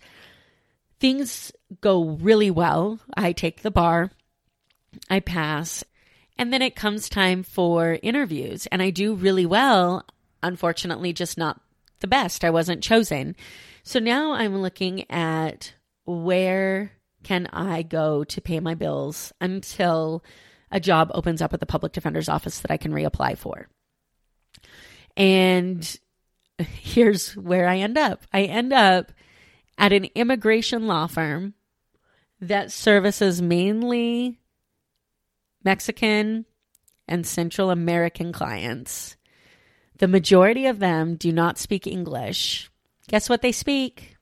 things 1.00 1.52
go 1.82 2.04
really 2.04 2.52
well. 2.52 3.00
I 3.18 3.32
take 3.32 3.64
the 3.64 3.72
bar, 3.72 4.12
I 5.10 5.22
pass, 5.22 5.84
and 6.38 6.54
then 6.54 6.62
it 6.62 6.76
comes 6.76 7.10
time 7.10 7.42
for 7.42 7.98
interviews, 8.04 8.68
and 8.68 8.80
I 8.80 8.92
do 8.92 9.16
really 9.16 9.48
well. 9.48 10.06
Unfortunately, 10.44 11.14
just 11.14 11.36
not 11.36 11.60
the 12.00 12.08
best. 12.08 12.46
I 12.46 12.52
wasn't 12.52 12.84
chosen. 12.84 13.36
So 13.82 13.98
now 13.98 14.34
I'm 14.34 14.62
looking 14.62 15.10
at 15.10 15.74
where 16.06 16.92
can 17.24 17.48
I 17.48 17.82
go 17.82 18.24
to 18.26 18.40
pay 18.42 18.60
my 18.60 18.76
bills 18.76 19.34
until 19.42 20.24
a 20.72 20.80
job 20.80 21.12
opens 21.14 21.42
up 21.42 21.54
at 21.54 21.60
the 21.60 21.66
public 21.66 21.94
defender's 21.94 22.30
office 22.30 22.60
that 22.60 22.72
I 22.72 22.78
can 22.78 22.92
reapply 22.92 23.38
for. 23.38 23.68
And 25.18 26.00
here's 26.58 27.36
where 27.36 27.68
I 27.68 27.78
end 27.78 27.98
up 27.98 28.24
I 28.34 28.44
end 28.44 28.74
up 28.74 29.12
at 29.78 29.94
an 29.94 30.06
immigration 30.16 30.88
law 30.88 31.08
firm 31.08 31.54
that 32.42 32.72
services 32.72 33.42
mainly 33.42 34.40
Mexican 35.64 36.46
and 37.08 37.26
Central 37.26 37.70
American 37.70 38.32
clients. 38.32 39.18
The 39.98 40.08
majority 40.08 40.68
of 40.68 40.80
them 40.80 41.16
do 41.16 41.32
not 41.32 41.58
speak 41.58 41.86
English. 41.86 42.70
Guess 43.10 43.28
what 43.28 43.42
they 43.42 43.52
speak? 43.52 44.16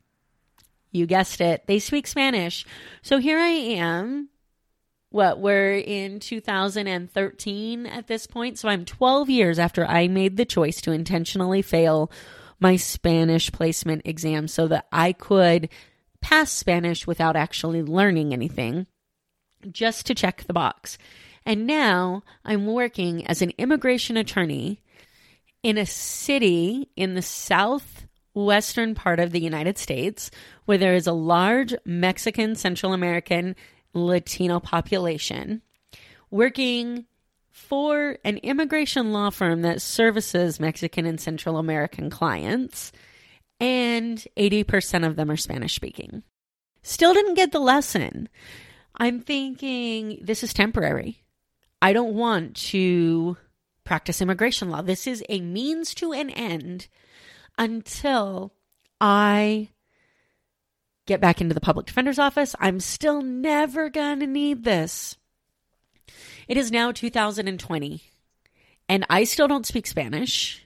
You 0.91 1.05
guessed 1.05 1.41
it. 1.41 1.67
They 1.67 1.79
speak 1.79 2.07
Spanish. 2.07 2.65
So 3.03 3.19
here 3.19 3.37
I 3.37 3.49
am. 3.49 4.29
What, 5.09 5.39
we're 5.39 5.77
in 5.77 6.19
2013 6.19 7.85
at 7.85 8.07
this 8.07 8.27
point. 8.27 8.59
So 8.59 8.67
I'm 8.67 8.85
12 8.85 9.29
years 9.29 9.57
after 9.57 9.85
I 9.85 10.07
made 10.07 10.35
the 10.35 10.45
choice 10.45 10.81
to 10.81 10.91
intentionally 10.91 11.61
fail 11.61 12.11
my 12.59 12.75
Spanish 12.75 13.51
placement 13.51 14.01
exam 14.05 14.47
so 14.47 14.67
that 14.67 14.87
I 14.91 15.13
could 15.13 15.69
pass 16.21 16.51
Spanish 16.51 17.07
without 17.07 17.35
actually 17.35 17.83
learning 17.83 18.33
anything, 18.33 18.87
just 19.71 20.07
to 20.07 20.15
check 20.15 20.43
the 20.43 20.53
box. 20.53 20.97
And 21.45 21.65
now 21.65 22.23
I'm 22.43 22.65
working 22.65 23.25
as 23.27 23.41
an 23.41 23.53
immigration 23.57 24.17
attorney 24.17 24.81
in 25.63 25.77
a 25.77 25.85
city 25.85 26.89
in 26.95 27.13
the 27.13 27.21
southwestern 27.21 28.95
part 28.95 29.19
of 29.19 29.31
the 29.31 29.39
United 29.39 29.77
States 29.77 30.29
where 30.65 30.77
there 30.77 30.95
is 30.95 31.07
a 31.07 31.13
large 31.13 31.73
Mexican, 31.85 32.55
Central 32.55 32.93
American, 32.93 33.55
Latino 34.05 34.59
population, 34.59 35.61
working 36.29 37.05
for 37.49 38.17
an 38.23 38.37
immigration 38.37 39.11
law 39.11 39.29
firm 39.29 39.63
that 39.63 39.81
services 39.81 40.59
Mexican 40.59 41.05
and 41.05 41.19
Central 41.19 41.57
American 41.57 42.09
clients, 42.09 42.91
and 43.59 44.23
80% 44.37 45.05
of 45.05 45.15
them 45.15 45.31
are 45.31 45.37
Spanish 45.37 45.75
speaking. 45.75 46.23
Still 46.83 47.13
didn't 47.13 47.33
get 47.33 47.51
the 47.51 47.59
lesson. 47.59 48.29
I'm 48.95 49.19
thinking 49.19 50.19
this 50.21 50.43
is 50.43 50.53
temporary. 50.53 51.23
I 51.81 51.93
don't 51.93 52.13
want 52.13 52.55
to 52.67 53.37
practice 53.83 54.21
immigration 54.21 54.69
law. 54.69 54.81
This 54.81 55.07
is 55.07 55.23
a 55.29 55.41
means 55.41 55.93
to 55.95 56.13
an 56.13 56.29
end 56.29 56.87
until 57.57 58.53
I 59.01 59.69
get 61.07 61.21
back 61.21 61.41
into 61.41 61.55
the 61.55 61.61
public 61.61 61.87
defender's 61.87 62.19
office. 62.19 62.55
I'm 62.59 62.79
still 62.79 63.21
never 63.21 63.89
going 63.89 64.19
to 64.19 64.27
need 64.27 64.63
this. 64.63 65.17
It 66.47 66.57
is 66.57 66.71
now 66.71 66.91
2020, 66.91 68.01
and 68.87 69.05
I 69.09 69.23
still 69.23 69.47
don't 69.47 69.65
speak 69.65 69.87
Spanish. 69.87 70.63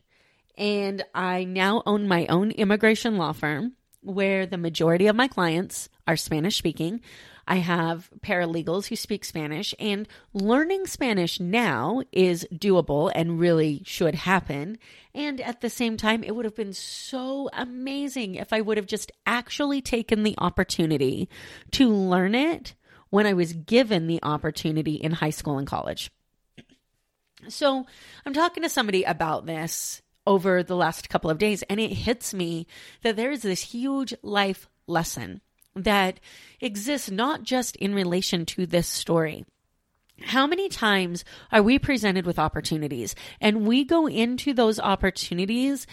And 0.58 1.04
I 1.16 1.46
now 1.46 1.82
own 1.86 2.08
my 2.08 2.28
own 2.28 2.52
immigration 2.52 3.18
law 3.18 3.32
firm 3.32 3.74
where 4.02 4.46
the 4.46 4.58
majority 4.58 5.08
of 5.08 5.16
my 5.16 5.28
clients 5.28 5.90
are 6.08 6.18
Spanish 6.18 6.58
speaking. 6.58 7.02
I 7.52 7.56
have 7.56 8.10
paralegals 8.22 8.88
who 8.88 8.96
speak 8.96 9.26
Spanish, 9.26 9.76
and 9.78 10.08
learning 10.32 10.88
Spanish 10.88 11.38
now 11.38 12.02
is 12.14 12.48
doable 12.50 13.12
and 13.14 13.42
really 13.42 13.82
should 13.84 14.16
happen. 14.16 14.78
And 15.14 15.42
at 15.42 15.60
the 15.60 15.70
same 15.70 15.98
time, 15.98 16.24
it 16.24 16.34
would 16.34 16.46
have 16.46 16.56
been 16.56 16.72
so 16.72 17.50
amazing 17.52 18.36
if 18.36 18.54
I 18.54 18.62
would 18.62 18.78
have 18.78 18.86
just 18.86 19.12
actually 19.26 19.82
taken 19.82 20.24
the 20.24 20.36
opportunity 20.38 21.28
to 21.72 21.90
learn 21.90 22.36
it 22.36 22.74
when 23.10 23.28
I 23.28 23.34
was 23.34 23.52
given 23.52 24.08
the 24.08 24.24
opportunity 24.24 24.94
in 24.94 25.12
high 25.12 25.32
school 25.32 25.58
and 25.58 25.68
college. 25.68 26.10
So 27.50 27.86
I'm 28.26 28.34
talking 28.34 28.64
to 28.64 28.70
somebody 28.70 29.04
about 29.04 29.46
this 29.46 30.02
over 30.26 30.64
the 30.64 30.78
last 30.78 31.10
couple 31.10 31.30
of 31.30 31.38
days, 31.38 31.64
and 31.64 31.82
it 31.82 31.92
hits 31.92 32.34
me 32.34 32.68
that 33.02 33.18
there 33.18 33.32
is 33.32 33.42
this 33.42 33.62
huge 33.62 34.14
life 34.24 34.70
lesson 34.88 35.42
that 35.76 36.20
exists 36.60 37.10
not 37.10 37.44
just 37.44 37.76
in 37.78 37.94
relation 37.94 38.46
to 38.46 38.66
this 38.66 38.88
story. 38.88 39.46
How 40.22 40.46
many 40.46 40.70
times 40.70 41.26
are 41.52 41.64
we 41.64 41.80
presented 41.80 42.26
with 42.26 42.38
opportunities 42.38 43.16
and 43.40 43.66
we 43.66 43.84
go 43.84 44.08
into 44.08 44.54
those 44.54 44.80
opportunities 44.80 45.88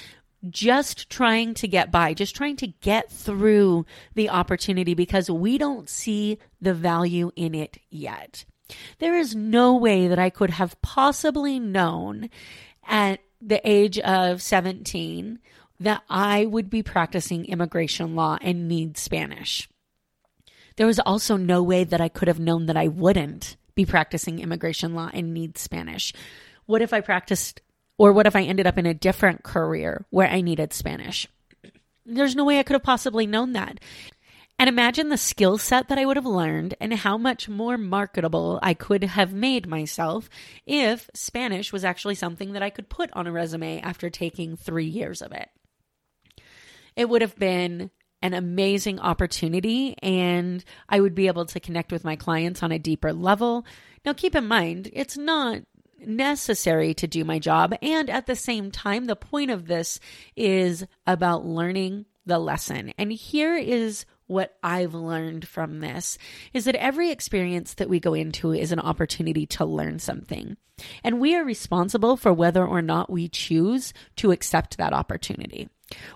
just 0.50 1.11
trying 1.11 1.54
to 1.54 1.66
get 1.66 1.90
by, 1.90 2.14
just 2.14 2.37
trying 2.37 2.56
to 2.56 2.66
get 2.66 3.11
through 3.11 3.87
the 4.14 4.28
opportunity 4.28 4.94
because 4.94 5.30
we 5.30 5.58
don't 5.58 5.88
see 5.88 6.38
the 6.61 6.75
value 6.75 7.30
in 7.37 7.54
it 7.54 7.78
yet? 7.90 8.44
There 8.99 9.16
is 9.16 9.35
no 9.35 9.75
way 9.76 10.08
that 10.08 10.18
I 10.18 10.30
could 10.30 10.50
have 10.50 10.80
possibly 10.82 11.58
known 11.58 12.28
at 12.87 13.20
the 13.40 13.66
age 13.68 13.99
of 14.00 14.42
17 14.42 15.38
that 15.80 16.02
I 16.08 16.47
would 16.47 16.70
be 16.70 16.82
practicing 16.82 17.44
immigration 17.44 18.14
law 18.16 18.38
and 18.40 18.68
need 18.68 18.97
Spanish. 18.97 19.68
There 20.76 20.87
was 20.87 21.00
also 21.00 21.37
no 21.37 21.62
way 21.62 21.85
that 21.85 22.00
I 22.00 22.08
could 22.08 22.28
have 22.28 22.40
known 22.40 22.66
that 22.66 22.76
I 22.76 22.88
wouldn't 22.88 23.56
be 23.75 23.85
practicing 23.85 24.38
immigration 24.38 24.94
law 24.94 25.11
and 25.12 25.35
need 25.35 25.58
Spanish. 25.58 26.12
What 26.66 26.82
if 26.82 26.92
I 26.92 27.00
practiced, 27.00 27.61
or 27.97 28.12
what 28.12 28.26
if 28.26 28.37
I 28.37 28.42
ended 28.42 28.66
up 28.66 28.78
in 28.78 28.87
a 28.87 28.94
different 28.94 29.42
career 29.42 30.04
where 30.11 30.28
I 30.28 30.40
needed 30.40 30.73
Spanish? 30.73 31.26
There's 32.04 32.37
no 32.37 32.44
way 32.44 32.58
I 32.58 32.62
could 32.62 32.75
have 32.75 32.82
possibly 32.82 33.26
known 33.26 33.52
that. 33.52 33.80
And 34.58 34.68
imagine 34.68 35.08
the 35.08 35.16
skill 35.16 35.58
set 35.58 35.88
that 35.88 35.99
I 35.99 36.04
would 36.04 36.16
have 36.16 36.26
learned 36.26 36.75
and 36.80 36.92
how 36.92 37.16
much 37.16 37.49
more 37.49 37.78
marketable 37.78 38.58
I 38.61 38.75
could 38.75 39.04
have 39.04 39.32
made 39.32 39.68
myself 39.68 40.28
if 40.66 41.08
Spanish 41.14 41.73
was 41.73 41.85
actually 41.85 42.16
something 42.16 42.52
that 42.52 42.62
I 42.62 42.70
could 42.70 42.88
put 42.88 43.11
on 43.12 43.28
a 43.28 43.32
resume 43.32 43.80
after 43.80 44.11
taking 44.11 44.56
three 44.56 44.87
years 44.87 45.23
of 45.23 45.30
it. 45.30 45.49
It 46.99 47.09
would 47.09 47.23
have 47.23 47.37
been 47.37 47.93
an 48.23 48.35
amazing 48.35 48.99
opportunity 48.99 49.95
and 50.02 50.64
I 50.88 50.99
would 50.99 51.14
be 51.14 51.28
able 51.28 51.47
to 51.47 51.61
connect 51.61 51.93
with 51.93 52.02
my 52.02 52.17
clients 52.17 52.64
on 52.64 52.73
a 52.73 52.78
deeper 52.78 53.12
level. 53.12 53.64
Now, 54.05 54.12
keep 54.14 54.35
in 54.35 54.49
mind, 54.49 54.90
it's 54.93 55.17
not 55.17 55.61
necessary 56.00 56.95
to 56.95 57.07
do 57.07 57.25
my 57.25 57.38
job. 57.38 57.73
And 57.83 58.11
at 58.11 58.26
the 58.26 58.35
same 58.35 58.73
time, 58.73 59.05
the 59.05 59.14
point 59.14 59.52
of 59.52 59.69
this 59.69 60.00
is 60.35 60.85
about 61.07 61.47
learning 61.47 62.07
the 62.26 62.40
lesson. 62.40 62.93
And 62.99 63.12
here 63.12 63.57
is 63.57 64.05
what 64.26 64.57
I've 64.62 64.95
learned 64.95 65.47
from 65.47 65.78
this 65.78 66.19
is 66.52 66.64
that 66.64 66.75
every 66.75 67.12
experience 67.12 67.75
that 67.75 67.88
we 67.88 68.00
go 68.00 68.12
into 68.12 68.52
is 68.52 68.73
an 68.73 68.81
opportunity 68.81 69.47
to 69.47 69.64
learn 69.64 70.00
something. 70.00 70.57
And 71.05 71.21
we 71.21 71.37
are 71.37 71.45
responsible 71.45 72.17
for 72.17 72.33
whether 72.33 72.67
or 72.67 72.83
not 72.83 73.09
we 73.09 73.28
choose 73.28 73.93
to 74.17 74.33
accept 74.33 74.78
that 74.78 74.93
opportunity. 74.93 75.69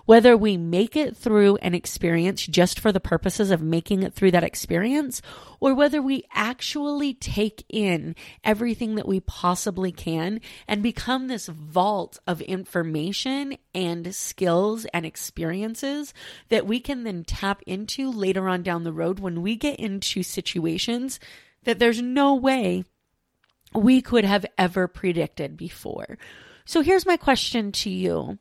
Whether 0.05 0.37
we 0.37 0.55
make 0.55 0.95
it 0.95 1.17
through 1.17 1.55
an 1.57 1.73
experience 1.73 2.45
just 2.45 2.79
for 2.79 2.91
the 2.91 2.99
purposes 2.99 3.49
of 3.49 3.61
making 3.61 4.03
it 4.03 4.13
through 4.13 4.31
that 4.31 4.43
experience, 4.43 5.21
or 5.59 5.73
whether 5.73 6.01
we 6.01 6.25
actually 6.31 7.13
take 7.13 7.65
in 7.69 8.15
everything 8.43 8.95
that 8.95 9.07
we 9.07 9.19
possibly 9.19 9.91
can 9.91 10.41
and 10.67 10.83
become 10.83 11.27
this 11.27 11.47
vault 11.47 12.19
of 12.27 12.41
information 12.41 13.57
and 13.73 14.13
skills 14.13 14.85
and 14.93 15.05
experiences 15.05 16.13
that 16.49 16.67
we 16.67 16.79
can 16.79 17.03
then 17.03 17.23
tap 17.23 17.61
into 17.65 18.11
later 18.11 18.47
on 18.47 18.61
down 18.61 18.83
the 18.83 18.93
road 18.93 19.19
when 19.19 19.41
we 19.41 19.55
get 19.55 19.79
into 19.79 20.21
situations 20.21 21.19
that 21.63 21.79
there's 21.79 22.01
no 22.01 22.35
way 22.35 22.83
we 23.73 24.01
could 24.01 24.23
have 24.23 24.45
ever 24.57 24.87
predicted 24.87 25.57
before. 25.57 26.17
So 26.65 26.81
here's 26.81 27.05
my 27.05 27.17
question 27.17 27.71
to 27.71 27.89
you. 27.89 28.37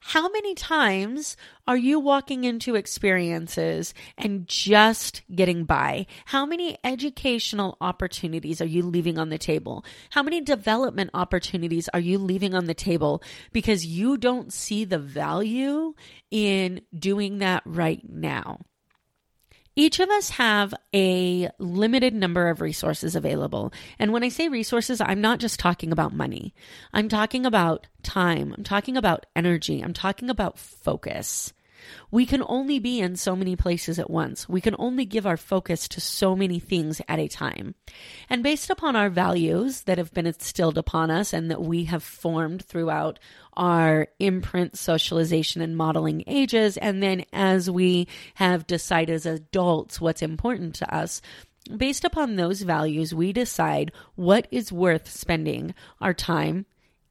How 0.00 0.28
many 0.28 0.54
times 0.54 1.36
are 1.66 1.76
you 1.76 1.98
walking 1.98 2.44
into 2.44 2.76
experiences 2.76 3.92
and 4.16 4.46
just 4.46 5.22
getting 5.34 5.64
by? 5.64 6.06
How 6.26 6.46
many 6.46 6.78
educational 6.84 7.76
opportunities 7.80 8.60
are 8.60 8.66
you 8.66 8.84
leaving 8.84 9.18
on 9.18 9.28
the 9.28 9.38
table? 9.38 9.84
How 10.10 10.22
many 10.22 10.40
development 10.40 11.10
opportunities 11.14 11.88
are 11.92 12.00
you 12.00 12.18
leaving 12.18 12.54
on 12.54 12.66
the 12.66 12.74
table 12.74 13.22
because 13.52 13.84
you 13.84 14.16
don't 14.16 14.52
see 14.52 14.84
the 14.84 14.98
value 14.98 15.94
in 16.30 16.80
doing 16.96 17.38
that 17.38 17.62
right 17.66 18.00
now? 18.08 18.60
Each 19.78 20.00
of 20.00 20.10
us 20.10 20.30
have 20.30 20.74
a 20.92 21.48
limited 21.60 22.12
number 22.12 22.48
of 22.48 22.60
resources 22.60 23.14
available. 23.14 23.72
And 23.96 24.12
when 24.12 24.24
I 24.24 24.28
say 24.28 24.48
resources, 24.48 25.00
I'm 25.00 25.20
not 25.20 25.38
just 25.38 25.60
talking 25.60 25.92
about 25.92 26.12
money. 26.12 26.52
I'm 26.92 27.08
talking 27.08 27.46
about 27.46 27.86
time. 28.02 28.52
I'm 28.58 28.64
talking 28.64 28.96
about 28.96 29.26
energy. 29.36 29.80
I'm 29.80 29.92
talking 29.92 30.30
about 30.30 30.58
focus. 30.58 31.52
We 32.10 32.26
can 32.26 32.42
only 32.46 32.78
be 32.78 33.00
in 33.00 33.16
so 33.16 33.36
many 33.36 33.56
places 33.56 33.98
at 33.98 34.10
once. 34.10 34.48
We 34.48 34.60
can 34.60 34.74
only 34.78 35.04
give 35.04 35.26
our 35.26 35.36
focus 35.36 35.88
to 35.88 36.00
so 36.00 36.34
many 36.34 36.58
things 36.58 37.00
at 37.08 37.18
a 37.18 37.28
time. 37.28 37.74
And 38.28 38.42
based 38.42 38.70
upon 38.70 38.96
our 38.96 39.10
values 39.10 39.82
that 39.82 39.98
have 39.98 40.12
been 40.12 40.26
instilled 40.26 40.78
upon 40.78 41.10
us 41.10 41.32
and 41.32 41.50
that 41.50 41.62
we 41.62 41.84
have 41.84 42.02
formed 42.02 42.64
throughout 42.64 43.18
our 43.54 44.08
imprint 44.18 44.78
socialization 44.78 45.60
and 45.62 45.76
modeling 45.76 46.22
ages, 46.26 46.76
and 46.76 47.02
then 47.02 47.24
as 47.32 47.70
we 47.70 48.06
have 48.34 48.66
decided 48.66 49.14
as 49.14 49.26
adults 49.26 50.00
what's 50.00 50.22
important 50.22 50.74
to 50.76 50.94
us, 50.94 51.20
based 51.76 52.04
upon 52.04 52.36
those 52.36 52.62
values, 52.62 53.14
we 53.14 53.32
decide 53.32 53.92
what 54.14 54.46
is 54.50 54.72
worth 54.72 55.10
spending 55.10 55.74
our 56.00 56.14
time, 56.14 56.66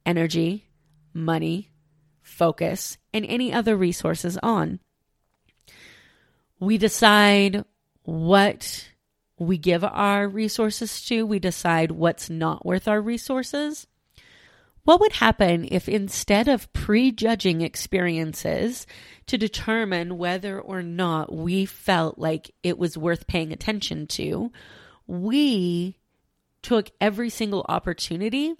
energy, 0.06 0.66
money, 1.12 1.70
focus, 2.28 2.98
and 3.12 3.24
any 3.26 3.52
other 3.52 3.76
resources 3.76 4.38
on. 4.42 4.80
We 6.60 6.78
decide 6.78 7.64
what 8.02 8.88
we 9.38 9.58
give 9.58 9.84
our 9.84 10.28
resources 10.28 11.00
to, 11.06 11.24
we 11.24 11.38
decide 11.38 11.90
what's 11.90 12.28
not 12.28 12.66
worth 12.66 12.88
our 12.88 13.00
resources. 13.00 13.86
What 14.84 15.00
would 15.00 15.12
happen 15.12 15.68
if 15.70 15.88
instead 15.88 16.48
of 16.48 16.72
prejudging 16.72 17.60
experiences 17.60 18.86
to 19.26 19.36
determine 19.36 20.16
whether 20.16 20.58
or 20.58 20.82
not 20.82 21.30
we 21.32 21.66
felt 21.66 22.18
like 22.18 22.54
it 22.62 22.78
was 22.78 22.96
worth 22.96 23.26
paying 23.26 23.52
attention 23.52 24.06
to, 24.08 24.50
we 25.06 25.98
took 26.62 26.90
every 27.00 27.28
single 27.28 27.66
opportunity 27.68 28.54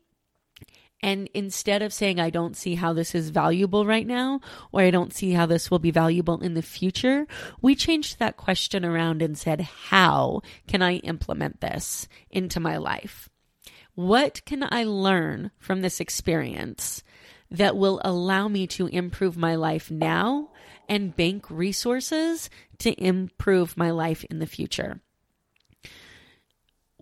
and 1.00 1.30
instead 1.32 1.82
of 1.82 1.92
saying, 1.92 2.18
I 2.18 2.30
don't 2.30 2.56
see 2.56 2.74
how 2.74 2.92
this 2.92 3.14
is 3.14 3.30
valuable 3.30 3.86
right 3.86 4.06
now, 4.06 4.40
or 4.72 4.80
I 4.80 4.90
don't 4.90 5.14
see 5.14 5.32
how 5.32 5.46
this 5.46 5.70
will 5.70 5.78
be 5.78 5.92
valuable 5.92 6.40
in 6.40 6.54
the 6.54 6.62
future, 6.62 7.26
we 7.62 7.76
changed 7.76 8.18
that 8.18 8.36
question 8.36 8.84
around 8.84 9.22
and 9.22 9.38
said, 9.38 9.60
How 9.60 10.42
can 10.66 10.82
I 10.82 10.96
implement 10.96 11.60
this 11.60 12.08
into 12.30 12.58
my 12.58 12.78
life? 12.78 13.28
What 13.94 14.44
can 14.44 14.66
I 14.68 14.84
learn 14.84 15.52
from 15.58 15.82
this 15.82 16.00
experience 16.00 17.04
that 17.50 17.76
will 17.76 18.00
allow 18.04 18.48
me 18.48 18.66
to 18.68 18.86
improve 18.88 19.36
my 19.36 19.54
life 19.54 19.90
now 19.90 20.50
and 20.88 21.16
bank 21.16 21.48
resources 21.48 22.50
to 22.78 22.92
improve 23.02 23.76
my 23.76 23.90
life 23.90 24.24
in 24.24 24.40
the 24.40 24.46
future? 24.46 25.00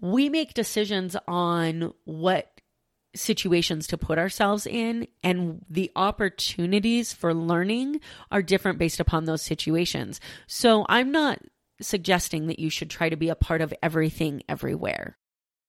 We 0.00 0.28
make 0.28 0.52
decisions 0.52 1.16
on 1.26 1.94
what 2.04 2.55
situations 3.16 3.87
to 3.88 3.98
put 3.98 4.18
ourselves 4.18 4.66
in 4.66 5.09
and 5.22 5.64
the 5.68 5.90
opportunities 5.96 7.12
for 7.12 7.35
learning 7.35 8.00
are 8.31 8.42
different 8.42 8.79
based 8.79 9.00
upon 9.00 9.24
those 9.24 9.42
situations. 9.42 10.20
So 10.46 10.87
I'm 10.88 11.11
not 11.11 11.40
suggesting 11.81 12.46
that 12.46 12.59
you 12.59 12.70
should 12.70 12.90
try 12.90 13.09
to 13.09 13.16
be 13.16 13.29
a 13.29 13.35
part 13.35 13.61
of 13.61 13.74
everything 13.83 14.42
everywhere. 14.48 15.18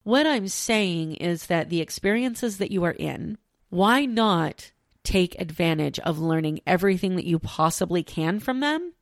What 0.03 0.25
I'm 0.25 0.47
saying 0.47 1.15
is 1.15 1.47
that 1.47 1.69
the 1.69 1.81
experiences 1.81 2.59
that 2.59 2.71
you 2.71 2.83
are 2.85 2.91
in, 2.91 3.37
why 3.69 4.05
not 4.05 4.71
take 5.03 5.39
advantage 5.39 5.99
of 5.99 6.19
learning 6.19 6.59
everything 6.65 7.15
that 7.15 7.25
you 7.25 7.39
possibly 7.39 8.03
can 8.03 8.39
from 8.39 8.59
them 8.59 8.93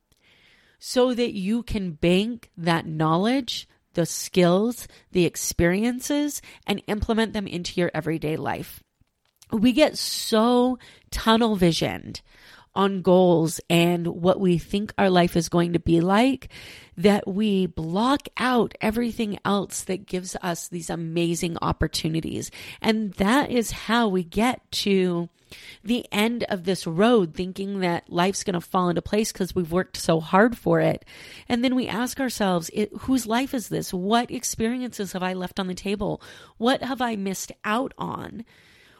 so 0.78 1.14
that 1.14 1.32
you 1.32 1.62
can 1.62 1.92
bank 1.92 2.50
that 2.56 2.86
knowledge 2.86 3.68
the 3.96 4.06
skills, 4.06 4.86
the 5.10 5.24
experiences, 5.24 6.40
and 6.66 6.82
implement 6.86 7.32
them 7.32 7.46
into 7.46 7.80
your 7.80 7.90
everyday 7.92 8.36
life. 8.36 8.82
We 9.50 9.72
get 9.72 9.96
so 9.96 10.78
tunnel 11.10 11.56
visioned 11.56 12.20
on 12.76 13.02
goals 13.02 13.60
and 13.68 14.06
what 14.06 14.38
we 14.38 14.58
think 14.58 14.92
our 14.98 15.10
life 15.10 15.36
is 15.36 15.48
going 15.48 15.72
to 15.72 15.80
be 15.80 16.00
like 16.00 16.48
that 16.96 17.26
we 17.26 17.66
block 17.66 18.28
out 18.36 18.74
everything 18.80 19.38
else 19.44 19.82
that 19.84 20.06
gives 20.06 20.36
us 20.42 20.68
these 20.68 20.88
amazing 20.88 21.56
opportunities. 21.60 22.50
And 22.80 23.12
that 23.14 23.50
is 23.50 23.70
how 23.70 24.08
we 24.08 24.22
get 24.22 24.70
to 24.70 25.28
the 25.84 26.06
end 26.10 26.44
of 26.44 26.64
this 26.64 26.86
road 26.86 27.34
thinking 27.34 27.80
that 27.80 28.10
life's 28.10 28.44
going 28.44 28.54
to 28.54 28.60
fall 28.60 28.88
into 28.88 29.02
place 29.02 29.32
because 29.32 29.54
we've 29.54 29.72
worked 29.72 29.96
so 29.96 30.20
hard 30.20 30.56
for 30.56 30.80
it. 30.80 31.04
And 31.48 31.62
then 31.62 31.74
we 31.74 31.86
ask 31.86 32.18
ourselves, 32.20 32.70
whose 33.00 33.26
life 33.26 33.54
is 33.54 33.68
this? 33.68 33.92
What 33.92 34.30
experiences 34.30 35.12
have 35.12 35.22
I 35.22 35.34
left 35.34 35.60
on 35.60 35.68
the 35.68 35.74
table? 35.74 36.20
What 36.56 36.82
have 36.82 37.00
I 37.00 37.16
missed 37.16 37.52
out 37.64 37.92
on? 37.98 38.44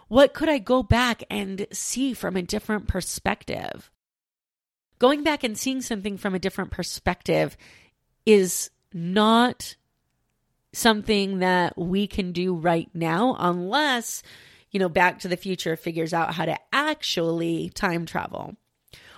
What 0.08 0.34
could 0.34 0.48
I 0.48 0.58
go 0.58 0.82
back 0.82 1.24
and 1.30 1.66
see 1.72 2.12
from 2.12 2.36
a 2.36 2.42
different 2.42 2.86
perspective? 2.86 3.90
Going 4.98 5.22
back 5.22 5.44
and 5.44 5.58
seeing 5.58 5.82
something 5.82 6.16
from 6.16 6.34
a 6.34 6.38
different 6.38 6.70
perspective 6.70 7.56
is 8.24 8.70
not 8.92 9.76
something 10.72 11.40
that 11.40 11.76
we 11.76 12.06
can 12.06 12.32
do 12.32 12.54
right 12.54 12.88
now 12.94 13.36
unless 13.38 14.22
you 14.76 14.80
know, 14.80 14.88
Back 14.90 15.20
to 15.20 15.28
the 15.28 15.38
Future 15.38 15.74
figures 15.74 16.12
out 16.12 16.34
how 16.34 16.44
to 16.44 16.58
actually 16.70 17.70
time 17.70 18.04
travel. 18.04 18.56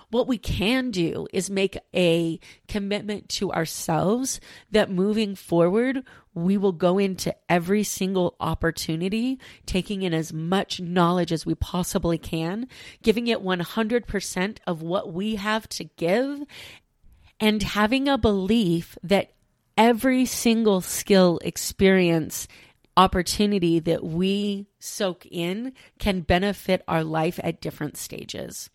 What 0.09 0.25
we 0.25 0.37
can 0.37 0.89
do 0.89 1.27
is 1.33 1.49
make 1.49 1.77
a 1.93 2.39
commitment 2.69 3.27
to 3.29 3.51
ourselves 3.51 4.39
that 4.71 4.89
moving 4.89 5.35
forward, 5.35 6.03
we 6.43 6.57
will 6.57 6.71
go 6.71 6.97
into 6.97 7.35
every 7.49 7.83
single 7.83 8.35
opportunity, 8.39 9.39
taking 9.65 10.01
in 10.01 10.13
as 10.13 10.33
much 10.33 10.79
knowledge 10.79 11.31
as 11.31 11.45
we 11.45 11.55
possibly 11.55 12.17
can, 12.17 12.67
giving 13.03 13.27
it 13.27 13.43
100% 13.43 14.57
of 14.67 14.81
what 14.81 15.13
we 15.13 15.35
have 15.35 15.67
to 15.69 15.83
give, 15.83 16.43
and 17.39 17.63
having 17.63 18.07
a 18.07 18.17
belief 18.17 18.97
that 19.03 19.31
every 19.77 20.25
single 20.25 20.81
skill, 20.81 21.39
experience, 21.43 22.47
opportunity 22.97 23.79
that 23.79 24.03
we 24.03 24.67
soak 24.79 25.25
in 25.27 25.71
can 25.99 26.19
benefit 26.19 26.83
our 26.87 27.03
life 27.03 27.39
at 27.43 27.61
different 27.61 27.95
stages. 27.95 28.69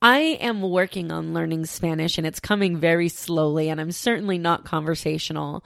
I 0.00 0.18
am 0.40 0.60
working 0.60 1.10
on 1.10 1.34
learning 1.34 1.64
Spanish 1.66 2.18
and 2.18 2.26
it's 2.26 2.38
coming 2.38 2.76
very 2.76 3.08
slowly, 3.08 3.68
and 3.68 3.80
I'm 3.80 3.90
certainly 3.90 4.38
not 4.38 4.64
conversational. 4.64 5.64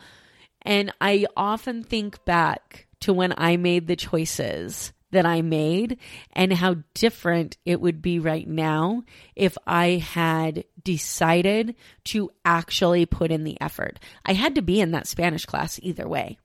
And 0.62 0.92
I 1.00 1.26
often 1.36 1.82
think 1.82 2.24
back 2.24 2.86
to 3.00 3.12
when 3.12 3.32
I 3.36 3.56
made 3.56 3.86
the 3.86 3.96
choices 3.96 4.92
that 5.10 5.24
I 5.24 5.40
made 5.40 5.98
and 6.32 6.52
how 6.52 6.76
different 6.94 7.56
it 7.64 7.80
would 7.80 8.02
be 8.02 8.18
right 8.18 8.46
now 8.46 9.04
if 9.34 9.56
I 9.66 9.92
had 9.92 10.64
decided 10.82 11.76
to 12.04 12.30
actually 12.44 13.06
put 13.06 13.30
in 13.30 13.44
the 13.44 13.58
effort. 13.60 13.98
I 14.26 14.34
had 14.34 14.54
to 14.56 14.62
be 14.62 14.80
in 14.80 14.90
that 14.90 15.06
Spanish 15.06 15.46
class 15.46 15.80
either 15.82 16.06
way. 16.06 16.38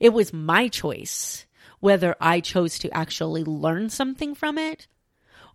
It 0.00 0.12
was 0.12 0.32
my 0.32 0.68
choice 0.68 1.46
whether 1.78 2.14
I 2.20 2.40
chose 2.40 2.78
to 2.80 2.94
actually 2.94 3.44
learn 3.44 3.88
something 3.88 4.34
from 4.34 4.58
it 4.58 4.86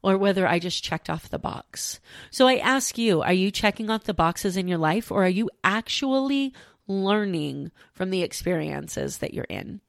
or 0.01 0.17
whether 0.17 0.47
I 0.47 0.59
just 0.59 0.83
checked 0.83 1.09
off 1.09 1.29
the 1.29 1.39
box. 1.39 1.99
So 2.31 2.47
I 2.47 2.57
ask 2.57 2.97
you, 2.97 3.21
are 3.21 3.33
you 3.33 3.51
checking 3.51 3.89
off 3.89 4.03
the 4.03 4.13
boxes 4.13 4.57
in 4.57 4.67
your 4.67 4.77
life 4.77 5.11
or 5.11 5.23
are 5.23 5.29
you 5.29 5.49
actually 5.63 6.53
learning 6.87 7.71
from 7.93 8.09
the 8.09 8.21
experiences 8.21 9.19
that 9.19 9.33
you're 9.33 9.45
in? 9.45 9.81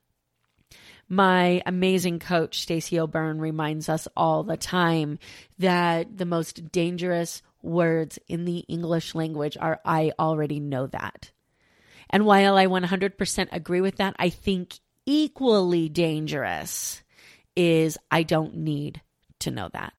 My 1.09 1.63
amazing 1.65 2.19
coach, 2.19 2.61
Stacey 2.61 2.99
O'Byrne, 2.99 3.39
reminds 3.39 3.89
us 3.89 4.09
all 4.17 4.43
the 4.43 4.57
time 4.57 5.19
that 5.59 6.19
the 6.19 6.27
most 6.27 6.73
dangerous 6.73 7.43
words 7.63 8.19
in 8.29 8.45
the 8.45 8.59
English 8.61 9.15
language 9.15 9.57
are 9.61 9.81
I 9.85 10.13
already 10.19 10.59
know 10.59 10.89
that. 10.89 11.31
And 12.11 12.27
while 12.27 12.57
I 12.57 12.67
100% 12.67 13.49
agree 13.53 13.81
with 13.81 13.97
that, 13.97 14.17
I 14.19 14.31
think 14.31 14.79
equally 15.05 15.89
dangerous 15.89 17.03
is 17.55 17.99
I 18.11 18.23
don't 18.23 18.57
need 18.57 19.01
to 19.41 19.51
know 19.51 19.69
that. 19.73 19.93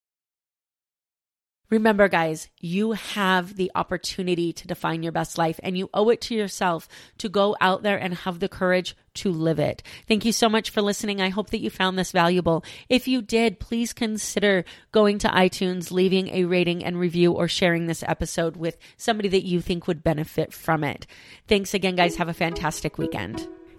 Remember, 1.70 2.08
guys, 2.08 2.48
you 2.60 2.94
have 2.94 3.58
the 3.58 3.72
opportunity 3.76 4.54
to 4.54 4.68
define 4.68 5.04
your 5.04 5.12
best 5.12 5.38
life 5.38 5.60
and 5.62 5.78
you 5.78 5.90
owe 5.94 6.10
it 6.10 6.22
to 6.22 6.36
yourself 6.36 6.88
to 7.18 7.28
go 7.28 7.58
out 7.60 7.84
there 7.84 7.98
and 7.98 8.14
have 8.14 8.40
the 8.40 8.48
courage 8.48 8.96
to 9.16 9.32
live 9.32 9.60
it. 9.60 9.84
Thank 10.08 10.24
you 10.24 10.32
so 10.32 10.48
much 10.48 10.70
for 10.70 10.82
listening. 10.82 11.20
I 11.20 11.30
hope 11.30 11.50
that 11.50 11.60
you 11.60 11.70
found 11.70 12.00
this 12.00 12.14
valuable. 12.14 12.64
If 12.88 13.08
you 13.08 13.22
did, 13.22 13.60
please 13.60 13.92
consider 13.92 14.64
going 14.94 15.18
to 15.20 15.28
iTunes, 15.28 15.92
leaving 15.92 16.30
a 16.30 16.46
rating 16.46 16.86
and 16.86 16.98
review, 16.98 17.34
or 17.34 17.50
sharing 17.50 17.88
this 17.88 18.04
episode 18.04 18.56
with 18.56 18.78
somebody 18.96 19.28
that 19.30 19.46
you 19.46 19.60
think 19.60 19.88
would 19.88 20.04
benefit 20.04 20.54
from 20.54 20.84
it. 20.84 21.06
Thanks 21.48 21.74
again, 21.74 21.96
guys. 21.96 22.16
Have 22.16 22.30
a 22.30 22.34
fantastic 22.34 22.98
weekend. 22.98 23.46